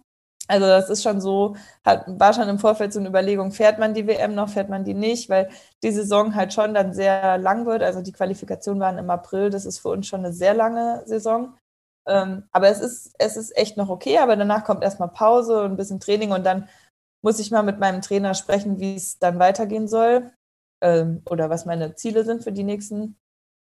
Also 0.47 0.67
das 0.67 0.89
ist 0.89 1.01
schon 1.01 1.21
so, 1.21 1.55
hat, 1.83 2.03
war 2.07 2.33
schon 2.33 2.47
im 2.47 2.59
Vorfeld 2.59 2.93
so 2.93 2.99
eine 2.99 3.09
Überlegung, 3.09 3.51
fährt 3.51 3.79
man 3.79 3.95
die 3.95 4.05
WM 4.05 4.35
noch, 4.35 4.49
fährt 4.49 4.69
man 4.69 4.83
die 4.83 4.93
nicht, 4.93 5.29
weil 5.29 5.49
die 5.81 5.91
Saison 5.91 6.35
halt 6.35 6.53
schon 6.53 6.75
dann 6.75 6.93
sehr 6.93 7.37
lang 7.39 7.65
wird. 7.65 7.81
Also 7.81 8.01
die 8.01 8.11
Qualifikationen 8.11 8.79
waren 8.79 8.99
im 8.99 9.09
April, 9.09 9.49
das 9.49 9.65
ist 9.65 9.79
für 9.79 9.89
uns 9.89 10.07
schon 10.07 10.19
eine 10.19 10.33
sehr 10.33 10.53
lange 10.53 11.01
Saison. 11.05 11.57
Ähm, 12.07 12.43
aber 12.51 12.67
es 12.67 12.79
ist, 12.79 13.15
es 13.17 13.37
ist 13.37 13.57
echt 13.57 13.77
noch 13.77 13.89
okay, 13.89 14.19
aber 14.19 14.35
danach 14.35 14.63
kommt 14.63 14.83
erstmal 14.83 15.09
Pause 15.09 15.63
und 15.63 15.71
ein 15.71 15.77
bisschen 15.77 15.99
Training 15.99 16.31
und 16.31 16.45
dann 16.45 16.69
muss 17.23 17.39
ich 17.39 17.49
mal 17.49 17.63
mit 17.63 17.79
meinem 17.79 18.01
Trainer 18.01 18.35
sprechen, 18.35 18.79
wie 18.79 18.95
es 18.95 19.17
dann 19.17 19.39
weitergehen 19.39 19.87
soll 19.87 20.31
ähm, 20.81 21.21
oder 21.29 21.49
was 21.49 21.65
meine 21.65 21.95
Ziele 21.95 22.23
sind 22.25 22.43
für 22.43 22.51
die 22.51 22.63
nächsten, 22.63 23.17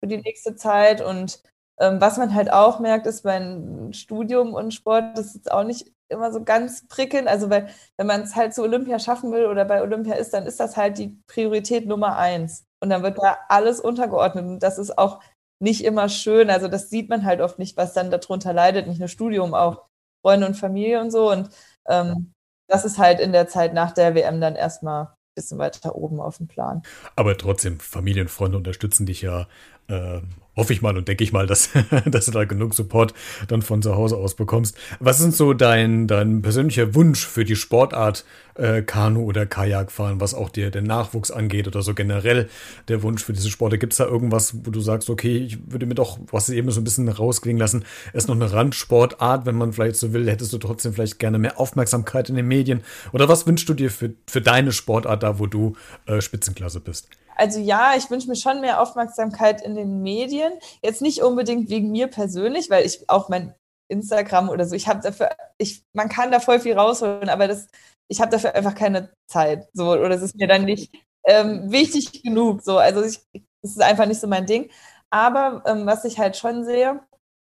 für 0.04 0.08
die 0.08 0.18
nächste 0.18 0.56
Zeit. 0.56 1.02
Und 1.02 1.42
ähm, 1.80 2.02
was 2.02 2.18
man 2.18 2.34
halt 2.34 2.52
auch 2.52 2.80
merkt, 2.80 3.08
ist 3.08 3.24
beim 3.24 3.94
Studium 3.94 4.54
und 4.54 4.74
Sport, 4.74 5.18
das 5.18 5.36
ist 5.36 5.52
auch 5.52 5.64
nicht 5.64 5.92
immer 6.10 6.32
so 6.32 6.44
ganz 6.44 6.88
prickelnd. 6.88 7.28
Also, 7.28 7.50
weil, 7.50 7.70
wenn 7.98 8.08
man 8.08 8.22
es 8.22 8.36
halt 8.36 8.54
zu 8.54 8.62
Olympia 8.64 9.00
schaffen 9.00 9.32
will 9.32 9.46
oder 9.48 9.66
bei 9.66 9.82
Olympia 9.82 10.16
ist, 10.16 10.34
dann 10.34 10.46
ist 10.46 10.60
das 10.60 10.78
halt 10.78 10.98
die 10.98 11.18
Priorität 11.28 11.88
Nummer 11.88 12.18
eins. 12.18 12.66
Und 12.82 12.90
dann 12.90 13.04
wird 13.04 13.18
da 13.20 13.38
alles 13.50 13.80
untergeordnet. 13.80 14.46
Und 14.46 14.60
das 14.64 14.78
ist 14.78 14.98
auch 14.98 15.20
nicht 15.60 15.84
immer 15.84 16.10
schön. 16.10 16.50
Also, 16.50 16.68
das 16.68 16.90
sieht 16.90 17.10
man 17.10 17.26
halt 17.26 17.42
oft 17.42 17.60
nicht, 17.60 17.78
was 17.78 17.94
dann 17.94 18.12
darunter 18.12 18.54
leidet. 18.54 18.88
Nicht 18.88 19.00
nur 19.00 19.08
Studium, 19.10 19.54
auch 19.54 19.86
Freunde 20.24 20.48
und 20.48 20.56
Familie 20.56 21.02
und 21.02 21.12
so. 21.12 21.32
Und 21.32 21.50
ähm, 21.88 22.34
das 22.68 22.86
ist 22.86 22.98
halt 22.98 23.20
in 23.20 23.32
der 23.32 23.48
Zeit 23.48 23.74
nach 23.74 23.92
der 23.92 24.16
WM 24.16 24.42
dann 24.42 24.56
erstmal 24.56 25.15
bisschen 25.36 25.58
weiter 25.60 25.96
oben 25.96 26.20
auf 26.20 26.38
dem 26.38 26.48
Plan. 26.48 26.82
Aber 27.16 27.38
trotzdem, 27.38 27.80
Familienfreunde 27.80 28.58
unterstützen 28.58 29.06
dich 29.06 29.22
ja 29.22 29.48
äh, 29.88 30.22
hoffe 30.56 30.74
ich 30.74 30.82
mal 30.82 30.98
und 30.98 31.08
denke 31.08 31.24
ich 31.24 31.34
mal, 31.34 31.48
dass, 31.48 31.70
dass 32.06 32.26
du 32.26 32.32
da 32.32 32.46
genug 32.46 32.74
Support 32.74 33.14
dann 33.48 33.62
von 33.62 33.82
zu 33.82 33.96
Hause 33.96 34.18
aus 34.18 34.36
bekommst. 34.36 34.78
Was 35.00 35.20
ist 35.20 35.38
so 35.38 35.54
dein, 35.54 36.08
dein 36.08 36.42
persönlicher 36.42 36.96
Wunsch 36.96 37.26
für 37.26 37.46
die 37.46 37.56
Sportart 37.56 38.26
äh, 38.56 38.82
Kanu 38.82 39.26
oder 39.26 39.46
Kajak 39.46 39.92
fahren, 39.92 40.22
was 40.22 40.34
auch 40.34 40.50
dir 40.50 40.72
den 40.72 40.86
Nachwuchs 40.86 41.32
angeht 41.32 41.68
oder 41.68 41.82
so 41.82 41.94
generell 41.94 42.50
der 42.88 43.04
Wunsch 43.04 43.24
für 43.24 43.34
diese 43.34 43.50
Sporte? 43.50 43.78
Gibt 43.78 43.94
es 43.94 43.98
da 43.98 44.06
irgendwas, 44.06 44.56
wo 44.66 44.72
du 44.72 44.80
sagst, 44.80 45.10
okay, 45.10 45.38
ich 45.38 45.60
würde 45.72 45.86
mir 45.86 45.96
doch, 45.96 46.20
was 46.32 46.50
eben 46.50 46.72
so 46.72 46.82
ein 46.82 46.86
bisschen 46.86 47.08
rausklingen 47.10 47.60
lassen, 47.60 47.84
ist 48.14 48.28
noch 48.28 48.36
eine 48.36 48.52
Randsportart, 48.52 49.46
wenn 49.46 49.56
man 49.56 49.74
vielleicht 49.74 49.98
so 49.98 50.14
will, 50.14 50.30
hättest 50.30 50.54
du 50.54 50.58
trotzdem 50.58 50.94
vielleicht 50.94 51.20
gerne 51.20 51.38
mehr 51.38 51.60
Aufmerksamkeit 51.60 52.30
in 52.30 52.36
den 52.36 52.48
Medien? 52.48 52.82
Oder 53.12 53.28
was 53.28 53.46
wünschst 53.46 53.68
du 53.68 53.74
dir 53.74 53.92
für, 53.92 54.14
für 54.28 54.42
deine 54.42 54.72
Sportart 54.72 55.24
da, 55.24 55.40
wo 55.40 55.48
du 55.48 55.76
äh, 56.06 56.22
Spitzenklasse 56.22 56.80
bist? 56.80 57.10
Also 57.36 57.60
ja, 57.60 57.94
ich 57.98 58.10
wünsche 58.10 58.30
mir 58.30 58.38
schon 58.38 58.62
mehr 58.62 58.82
Aufmerksamkeit 58.82 59.62
in 59.62 59.76
den 59.76 60.02
Medien. 60.02 60.45
Jetzt 60.82 61.02
nicht 61.02 61.22
unbedingt 61.22 61.70
wegen 61.70 61.92
mir 61.92 62.08
persönlich, 62.08 62.70
weil 62.70 62.86
ich 62.86 63.10
auch 63.10 63.30
mein 63.30 63.56
Instagram 63.88 64.50
oder 64.50 64.66
so, 64.66 64.76
ich 64.76 64.88
habe 64.88 65.02
dafür, 65.02 65.30
ich, 65.58 65.84
man 65.94 66.10
kann 66.10 66.32
da 66.32 66.40
voll 66.40 66.60
viel 66.60 66.78
rausholen, 66.78 67.30
aber 67.30 67.48
das, 67.48 67.68
ich 68.08 68.22
habe 68.22 68.32
dafür 68.32 68.56
einfach 68.56 68.76
keine 68.76 69.12
Zeit. 69.28 69.68
So, 69.74 69.92
oder 69.92 70.12
es 70.12 70.22
ist 70.22 70.36
mir 70.36 70.48
dann 70.48 70.66
nicht 70.66 70.94
ähm, 71.26 71.72
wichtig 71.72 72.24
genug. 72.24 72.62
So, 72.62 72.78
also 72.78 73.02
das 73.02 73.28
ist 73.64 73.82
einfach 73.82 74.06
nicht 74.08 74.22
so 74.22 74.28
mein 74.28 74.46
Ding. 74.46 74.72
Aber 75.12 75.64
ähm, 75.66 75.86
was 75.86 76.06
ich 76.06 76.20
halt 76.20 76.36
schon 76.38 76.66
sehe, 76.66 77.02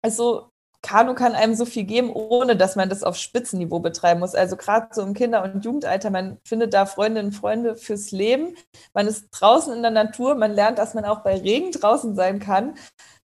ist 0.04 0.16
so, 0.16 0.50
Kanu 0.82 1.14
kann 1.14 1.34
einem 1.34 1.54
so 1.54 1.64
viel 1.64 1.84
geben, 1.84 2.12
ohne 2.12 2.56
dass 2.56 2.76
man 2.76 2.88
das 2.88 3.02
auf 3.02 3.16
Spitzenniveau 3.16 3.80
betreiben 3.80 4.20
muss. 4.20 4.34
Also 4.34 4.56
gerade 4.56 4.88
so 4.92 5.02
im 5.02 5.14
Kinder- 5.14 5.42
und 5.42 5.64
Jugendalter, 5.64 6.10
man 6.10 6.38
findet 6.44 6.72
da 6.72 6.86
Freundinnen 6.86 7.28
und 7.28 7.32
Freunde 7.34 7.76
fürs 7.76 8.12
Leben. 8.12 8.56
Man 8.94 9.06
ist 9.06 9.28
draußen 9.32 9.72
in 9.74 9.82
der 9.82 9.90
Natur, 9.90 10.36
man 10.36 10.52
lernt, 10.52 10.78
dass 10.78 10.94
man 10.94 11.04
auch 11.04 11.20
bei 11.20 11.36
Regen 11.36 11.72
draußen 11.72 12.14
sein 12.14 12.38
kann 12.38 12.76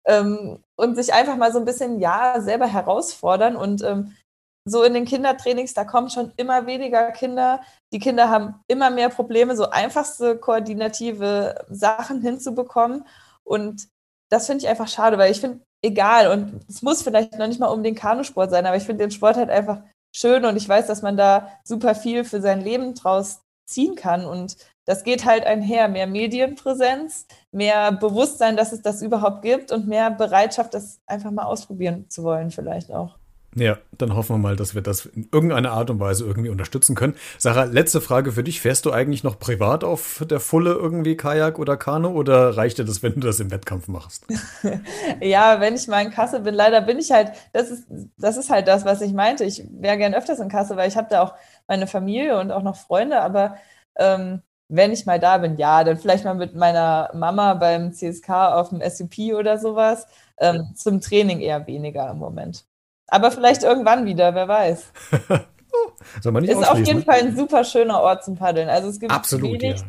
ähm, 0.06 0.59
und 0.76 0.96
sich 0.96 1.12
einfach 1.12 1.37
mal 1.37 1.52
so 1.52 1.59
ein 1.59 1.64
bisschen, 1.64 2.00
ja, 2.00 2.40
selber 2.40 2.66
herausfordern. 2.66 3.56
Und 3.56 3.82
ähm, 3.82 4.16
so 4.64 4.82
in 4.82 4.94
den 4.94 5.04
Kindertrainings, 5.04 5.74
da 5.74 5.85
kommen 5.85 6.11
schon 6.11 6.32
immer 6.37 6.66
weniger 6.66 7.12
Kinder. 7.12 7.61
Die 7.92 8.00
Kinder 8.00 8.28
haben 8.28 8.61
immer 8.66 8.90
mehr 8.90 9.09
Probleme, 9.09 9.56
so 9.56 9.70
einfachste 9.70 10.37
koordinative 10.37 11.64
Sachen 11.70 12.20
hinzubekommen. 12.20 13.04
Und 13.44 13.88
das 14.28 14.46
finde 14.46 14.64
ich 14.64 14.68
einfach 14.68 14.88
schade, 14.88 15.18
weil 15.18 15.30
ich 15.30 15.40
finde, 15.40 15.61
egal. 15.82 16.30
Und 16.30 16.64
es 16.68 16.82
muss 16.82 17.02
vielleicht 17.02 17.38
noch 17.38 17.46
nicht 17.46 17.60
mal 17.60 17.68
um 17.68 17.82
den 17.82 17.94
Kanusport 17.94 18.50
sein, 18.50 18.66
aber 18.66 18.76
ich 18.76 18.84
finde 18.84 19.04
den 19.04 19.10
Sport 19.10 19.36
halt 19.36 19.50
einfach 19.50 19.82
schön 20.14 20.44
und 20.44 20.56
ich 20.56 20.68
weiß, 20.68 20.86
dass 20.86 21.02
man 21.02 21.16
da 21.16 21.50
super 21.64 21.94
viel 21.94 22.24
für 22.24 22.40
sein 22.40 22.62
Leben 22.62 22.94
draus 22.94 23.40
ziehen 23.66 23.94
kann. 23.96 24.24
Und 24.24 24.56
das 24.86 25.04
geht 25.04 25.24
halt 25.24 25.44
einher. 25.44 25.88
Mehr 25.88 26.06
Medienpräsenz, 26.06 27.26
mehr 27.50 27.92
Bewusstsein, 27.92 28.56
dass 28.56 28.72
es 28.72 28.82
das 28.82 29.02
überhaupt 29.02 29.42
gibt 29.42 29.72
und 29.72 29.86
mehr 29.88 30.10
Bereitschaft, 30.10 30.74
das 30.74 31.00
einfach 31.06 31.30
mal 31.30 31.44
ausprobieren 31.44 32.08
zu 32.08 32.22
wollen, 32.22 32.50
vielleicht 32.50 32.92
auch. 32.92 33.18
Ja, 33.58 33.78
dann 33.96 34.14
hoffen 34.14 34.34
wir 34.34 34.38
mal, 34.38 34.54
dass 34.54 34.74
wir 34.74 34.82
das 34.82 35.06
in 35.06 35.30
irgendeiner 35.32 35.72
Art 35.72 35.88
und 35.88 35.98
Weise 35.98 36.26
irgendwie 36.26 36.50
unterstützen 36.50 36.94
können. 36.94 37.16
Sarah, 37.38 37.64
letzte 37.64 38.02
Frage 38.02 38.32
für 38.32 38.44
dich. 38.44 38.60
Fährst 38.60 38.84
du 38.84 38.92
eigentlich 38.92 39.24
noch 39.24 39.38
privat 39.38 39.82
auf 39.82 40.22
der 40.28 40.40
Fulle 40.40 40.74
irgendwie 40.74 41.16
Kajak 41.16 41.58
oder 41.58 41.78
Kanu 41.78 42.08
oder 42.08 42.58
reicht 42.58 42.76
dir 42.76 42.84
das, 42.84 43.02
wenn 43.02 43.14
du 43.14 43.20
das 43.20 43.40
im 43.40 43.50
Wettkampf 43.50 43.88
machst? 43.88 44.26
ja, 45.22 45.58
wenn 45.58 45.74
ich 45.74 45.88
mal 45.88 46.04
in 46.04 46.10
Kasse 46.10 46.40
bin, 46.40 46.54
leider 46.54 46.82
bin 46.82 46.98
ich 46.98 47.10
halt, 47.10 47.32
das 47.54 47.70
ist, 47.70 47.86
das 48.18 48.36
ist 48.36 48.50
halt 48.50 48.68
das, 48.68 48.84
was 48.84 49.00
ich 49.00 49.14
meinte. 49.14 49.44
Ich 49.44 49.64
wäre 49.70 49.96
gern 49.96 50.12
öfters 50.12 50.38
in 50.38 50.50
Kasse, 50.50 50.76
weil 50.76 50.88
ich 50.88 50.98
habe 50.98 51.08
da 51.08 51.22
auch 51.22 51.32
meine 51.66 51.86
Familie 51.86 52.38
und 52.38 52.52
auch 52.52 52.62
noch 52.62 52.76
Freunde, 52.76 53.22
aber 53.22 53.56
ähm, 53.96 54.42
wenn 54.68 54.92
ich 54.92 55.06
mal 55.06 55.18
da 55.18 55.38
bin, 55.38 55.56
ja, 55.56 55.82
dann 55.82 55.96
vielleicht 55.96 56.24
mal 56.24 56.34
mit 56.34 56.54
meiner 56.54 57.10
Mama 57.14 57.54
beim 57.54 57.92
CSK 57.94 58.28
auf 58.28 58.68
dem 58.68 58.82
SUP 58.86 59.34
oder 59.34 59.56
sowas. 59.58 60.06
Ähm, 60.38 60.74
zum 60.74 61.00
Training 61.00 61.40
eher 61.40 61.66
weniger 61.66 62.10
im 62.10 62.18
Moment. 62.18 62.66
Aber 63.08 63.30
vielleicht 63.30 63.62
irgendwann 63.62 64.04
wieder, 64.04 64.34
wer 64.34 64.48
weiß. 64.48 64.92
Soll 66.22 66.32
man 66.32 66.42
nicht 66.42 66.52
ist 66.52 66.68
auf 66.68 66.78
jeden 66.78 67.04
Fall 67.04 67.20
ein 67.20 67.36
super 67.36 67.64
schöner 67.64 68.00
Ort 68.00 68.24
zum 68.24 68.36
Paddeln. 68.36 68.68
Also 68.68 68.88
es 68.88 68.98
gibt 68.98 69.12
Absolut, 69.12 69.60
wenig 69.60 69.80
ja. 69.80 69.86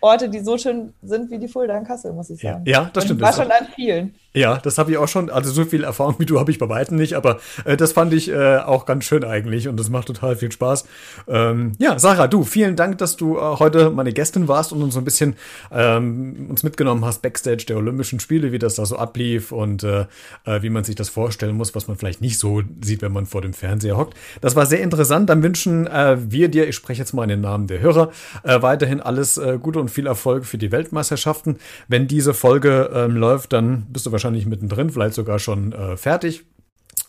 Orte, 0.00 0.28
die 0.28 0.40
so 0.40 0.56
schön 0.56 0.94
sind 1.02 1.30
wie 1.30 1.38
die 1.38 1.48
Fulda 1.48 1.76
in 1.76 1.84
Kassel, 1.84 2.12
muss 2.12 2.30
ich 2.30 2.40
sagen. 2.40 2.64
Ja, 2.64 2.82
ja 2.82 2.90
das 2.92 3.04
Und 3.04 3.08
stimmt. 3.08 3.20
Ich 3.20 3.26
war 3.26 3.32
schon 3.32 3.50
an 3.50 3.66
vielen. 3.74 4.14
Ja, 4.38 4.58
das 4.58 4.78
habe 4.78 4.92
ich 4.92 4.98
auch 4.98 5.08
schon. 5.08 5.30
Also 5.30 5.50
so 5.50 5.64
viel 5.64 5.82
Erfahrung 5.82 6.14
wie 6.18 6.26
du 6.26 6.38
habe 6.38 6.52
ich 6.52 6.58
bei 6.58 6.68
weitem 6.68 6.96
nicht, 6.96 7.14
aber 7.14 7.40
äh, 7.64 7.76
das 7.76 7.92
fand 7.92 8.12
ich 8.12 8.30
äh, 8.30 8.58
auch 8.58 8.86
ganz 8.86 9.04
schön 9.04 9.24
eigentlich 9.24 9.66
und 9.66 9.78
das 9.80 9.90
macht 9.90 10.06
total 10.06 10.36
viel 10.36 10.52
Spaß. 10.52 10.84
Ähm, 11.26 11.72
ja, 11.78 11.98
Sarah, 11.98 12.28
du, 12.28 12.44
vielen 12.44 12.76
Dank, 12.76 12.98
dass 12.98 13.16
du 13.16 13.36
äh, 13.36 13.40
heute 13.40 13.90
meine 13.90 14.12
Gästin 14.12 14.46
warst 14.46 14.72
und 14.72 14.80
uns 14.80 14.94
so 14.94 15.00
ein 15.00 15.04
bisschen 15.04 15.34
ähm, 15.72 16.46
uns 16.50 16.62
mitgenommen 16.62 17.04
hast 17.04 17.20
backstage 17.20 17.64
der 17.66 17.78
Olympischen 17.78 18.20
Spiele, 18.20 18.52
wie 18.52 18.60
das 18.60 18.76
da 18.76 18.86
so 18.86 18.96
ablief 18.96 19.50
und 19.50 19.82
äh, 19.82 20.06
äh, 20.44 20.62
wie 20.62 20.70
man 20.70 20.84
sich 20.84 20.94
das 20.94 21.08
vorstellen 21.08 21.56
muss, 21.56 21.74
was 21.74 21.88
man 21.88 21.96
vielleicht 21.96 22.20
nicht 22.20 22.38
so 22.38 22.62
sieht, 22.80 23.02
wenn 23.02 23.12
man 23.12 23.26
vor 23.26 23.42
dem 23.42 23.54
Fernseher 23.54 23.96
hockt. 23.96 24.16
Das 24.40 24.54
war 24.54 24.66
sehr 24.66 24.82
interessant. 24.82 25.28
Dann 25.30 25.42
wünschen 25.42 25.88
äh, 25.88 26.16
wir 26.20 26.48
dir, 26.48 26.68
ich 26.68 26.76
spreche 26.76 27.00
jetzt 27.00 27.12
mal 27.12 27.24
in 27.24 27.30
den 27.30 27.40
Namen 27.40 27.66
der 27.66 27.80
Hörer, 27.80 28.12
weiterhin 28.44 29.00
alles 29.00 29.40
Gute 29.62 29.80
und 29.80 29.90
viel 29.90 30.06
Erfolg 30.06 30.44
für 30.44 30.58
die 30.58 30.70
Weltmeisterschaften. 30.70 31.56
Wenn 31.88 32.06
diese 32.06 32.34
Folge 32.34 32.90
ähm, 32.94 33.16
läuft, 33.16 33.52
dann 33.52 33.86
bist 33.90 34.06
du 34.06 34.12
wahrscheinlich 34.28 34.46
mittendrin, 34.46 34.90
vielleicht 34.90 35.14
sogar 35.14 35.38
schon 35.38 35.72
äh, 35.72 35.96
fertig. 35.96 36.44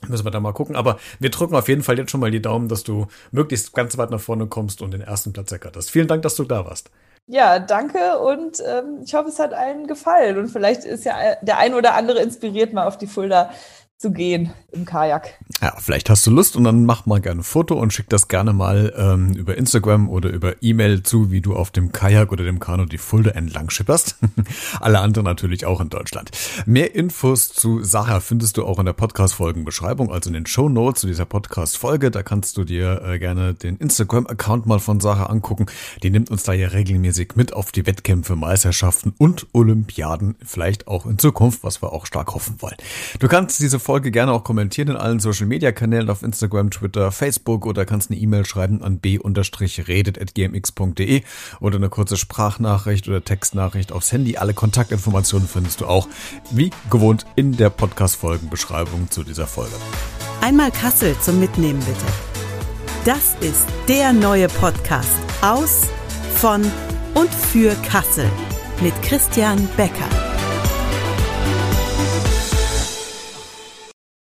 Müssen 0.08 0.26
wir 0.26 0.32
da 0.32 0.40
mal 0.40 0.54
gucken. 0.54 0.78
Aber 0.78 0.98
wir 1.20 1.30
drücken 1.30 1.56
auf 1.56 1.68
jeden 1.68 1.84
Fall 1.84 1.98
jetzt 1.98 2.12
schon 2.12 2.22
mal 2.22 2.32
die 2.32 2.42
Daumen, 2.42 2.70
dass 2.70 2.84
du 2.84 3.08
möglichst 3.32 3.74
ganz 3.74 3.98
weit 3.98 4.12
nach 4.12 4.20
vorne 4.22 4.48
kommst 4.48 4.82
und 4.82 4.92
den 4.92 5.02
ersten 5.02 5.34
Platz 5.34 5.52
ergatterst. 5.52 5.92
Vielen 5.92 6.08
Dank, 6.08 6.22
dass 6.22 6.36
du 6.36 6.46
da 6.46 6.66
warst. 6.66 6.90
Ja, 7.28 7.60
danke 7.60 8.18
und 8.18 8.60
ähm, 8.66 9.02
ich 9.04 9.14
hoffe, 9.14 9.30
es 9.30 9.38
hat 9.38 9.54
allen 9.54 9.86
gefallen 9.86 10.40
und 10.40 10.48
vielleicht 10.48 10.84
ist 10.84 11.06
ja 11.06 11.36
der 11.44 11.60
ein 11.60 11.76
oder 11.76 11.94
andere 11.94 12.24
inspiriert, 12.24 12.74
mal 12.74 12.88
auf 12.88 12.98
die 12.98 13.06
Fulda 13.06 13.52
zu 14.00 14.12
gehen 14.14 14.54
im 14.72 14.86
Kajak. 14.86 15.34
Ja, 15.62 15.76
vielleicht 15.78 16.10
hast 16.10 16.26
du 16.26 16.32
Lust 16.32 16.56
und 16.56 16.64
dann 16.64 16.86
mach 16.86 17.06
mal 17.06 17.20
gerne 17.20 17.42
ein 17.42 17.44
Foto 17.44 17.76
und 17.76 17.92
schick 17.92 18.08
das 18.08 18.30
gerne 18.30 18.54
mal 18.54 18.94
ähm, 18.96 19.34
über 19.34 19.58
Instagram 19.58 20.08
oder 20.08 20.30
über 20.30 20.54
E-Mail 20.62 21.04
zu, 21.04 21.32
wie 21.32 21.42
du 21.42 21.54
auf 21.54 21.70
dem 21.72 21.92
Kajak 21.92 22.32
oder 22.32 22.46
dem 22.46 22.62
Kanu 22.62 22.86
die 22.86 22.98
Fulda 22.98 23.32
entlang 23.32 23.70
schipperst. 23.70 24.16
Alle 24.80 25.00
anderen 25.00 25.26
natürlich 25.26 25.66
auch 25.66 25.82
in 25.82 25.90
Deutschland. 25.90 26.32
Mehr 26.66 26.96
Infos 26.96 27.50
zu 27.50 27.84
Sarah 27.84 28.22
findest 28.22 28.56
du 28.56 28.66
auch 28.66 28.80
in 28.80 28.86
der 28.86 28.94
Podcast-Folgenbeschreibung, 28.94 30.14
also 30.14 30.30
in 30.30 30.34
den 30.34 30.46
Show 30.46 30.70
Notes 30.70 31.02
zu 31.02 31.08
dieser 31.08 31.26
Podcast-Folge. 31.26 32.10
Da 32.10 32.24
kannst 32.24 32.56
du 32.56 32.64
dir 32.64 33.02
äh, 33.04 33.20
gerne 33.20 33.54
den 33.54 33.76
Instagram-Account 33.76 34.66
mal 34.66 34.80
von 34.80 35.02
Sarah 35.02 35.26
angucken. 35.26 35.66
Die 36.04 36.10
nimmt 36.10 36.32
uns 36.32 36.44
da 36.44 36.54
ja 36.54 36.70
regelmäßig 36.70 37.36
mit 37.36 37.52
auf 37.52 37.74
die 37.74 37.86
Wettkämpfe, 37.86 38.38
Meisterschaften 38.38 39.14
und 39.18 39.48
Olympiaden, 39.52 40.36
vielleicht 40.46 40.88
auch 40.88 41.06
in 41.06 41.18
Zukunft, 41.18 41.64
was 41.64 41.82
wir 41.84 41.92
auch 41.92 42.06
stark 42.06 42.34
hoffen 42.34 42.62
wollen. 42.62 42.78
Du 43.20 43.28
kannst 43.28 43.60
diese 43.60 43.80
Folge 43.90 44.12
gerne 44.12 44.34
auch 44.34 44.44
kommentieren 44.44 44.90
in 44.90 44.98
allen 44.98 45.20
Social 45.20 45.48
Media 45.48 45.72
Kanälen 45.72 46.12
auf 46.12 46.22
Instagram, 46.22 46.70
Twitter, 46.70 47.12
Facebook 47.12 47.66
oder 47.66 47.86
kannst 47.86 48.12
eine 48.12 48.20
E-Mail 48.20 48.46
schreiben 48.46 48.84
an 48.84 49.00
b-redet.gmx.de 49.00 51.24
oder 51.60 51.78
eine 51.78 51.90
kurze 51.90 52.16
Sprachnachricht 52.16 53.08
oder 53.08 53.24
Textnachricht 53.24 53.92
aufs 53.92 54.12
Handy. 54.12 54.38
Alle 54.38 54.54
Kontaktinformationen 54.54 55.48
findest 55.48 55.82
du 55.82 55.88
auch 55.88 56.08
wie 56.52 56.70
gewohnt 56.92 57.26
in 57.36 57.58
der 57.58 57.72
Podcast-Folgenbeschreibung 57.72 59.10
zu 59.10 59.24
dieser 59.24 59.48
Folge. 59.48 59.74
Einmal 60.42 60.70
Kassel 60.70 61.16
zum 61.20 61.40
Mitnehmen 61.40 61.80
bitte. 61.80 62.06
Das 63.06 63.36
ist 63.42 63.66
der 63.88 64.14
neue 64.14 64.50
Podcast 64.50 65.10
aus, 65.42 65.88
von 66.36 66.62
und 67.16 67.34
für 67.34 67.74
Kassel 67.90 68.30
mit 68.84 68.94
Christian 69.02 69.68
Becker. 69.76 70.08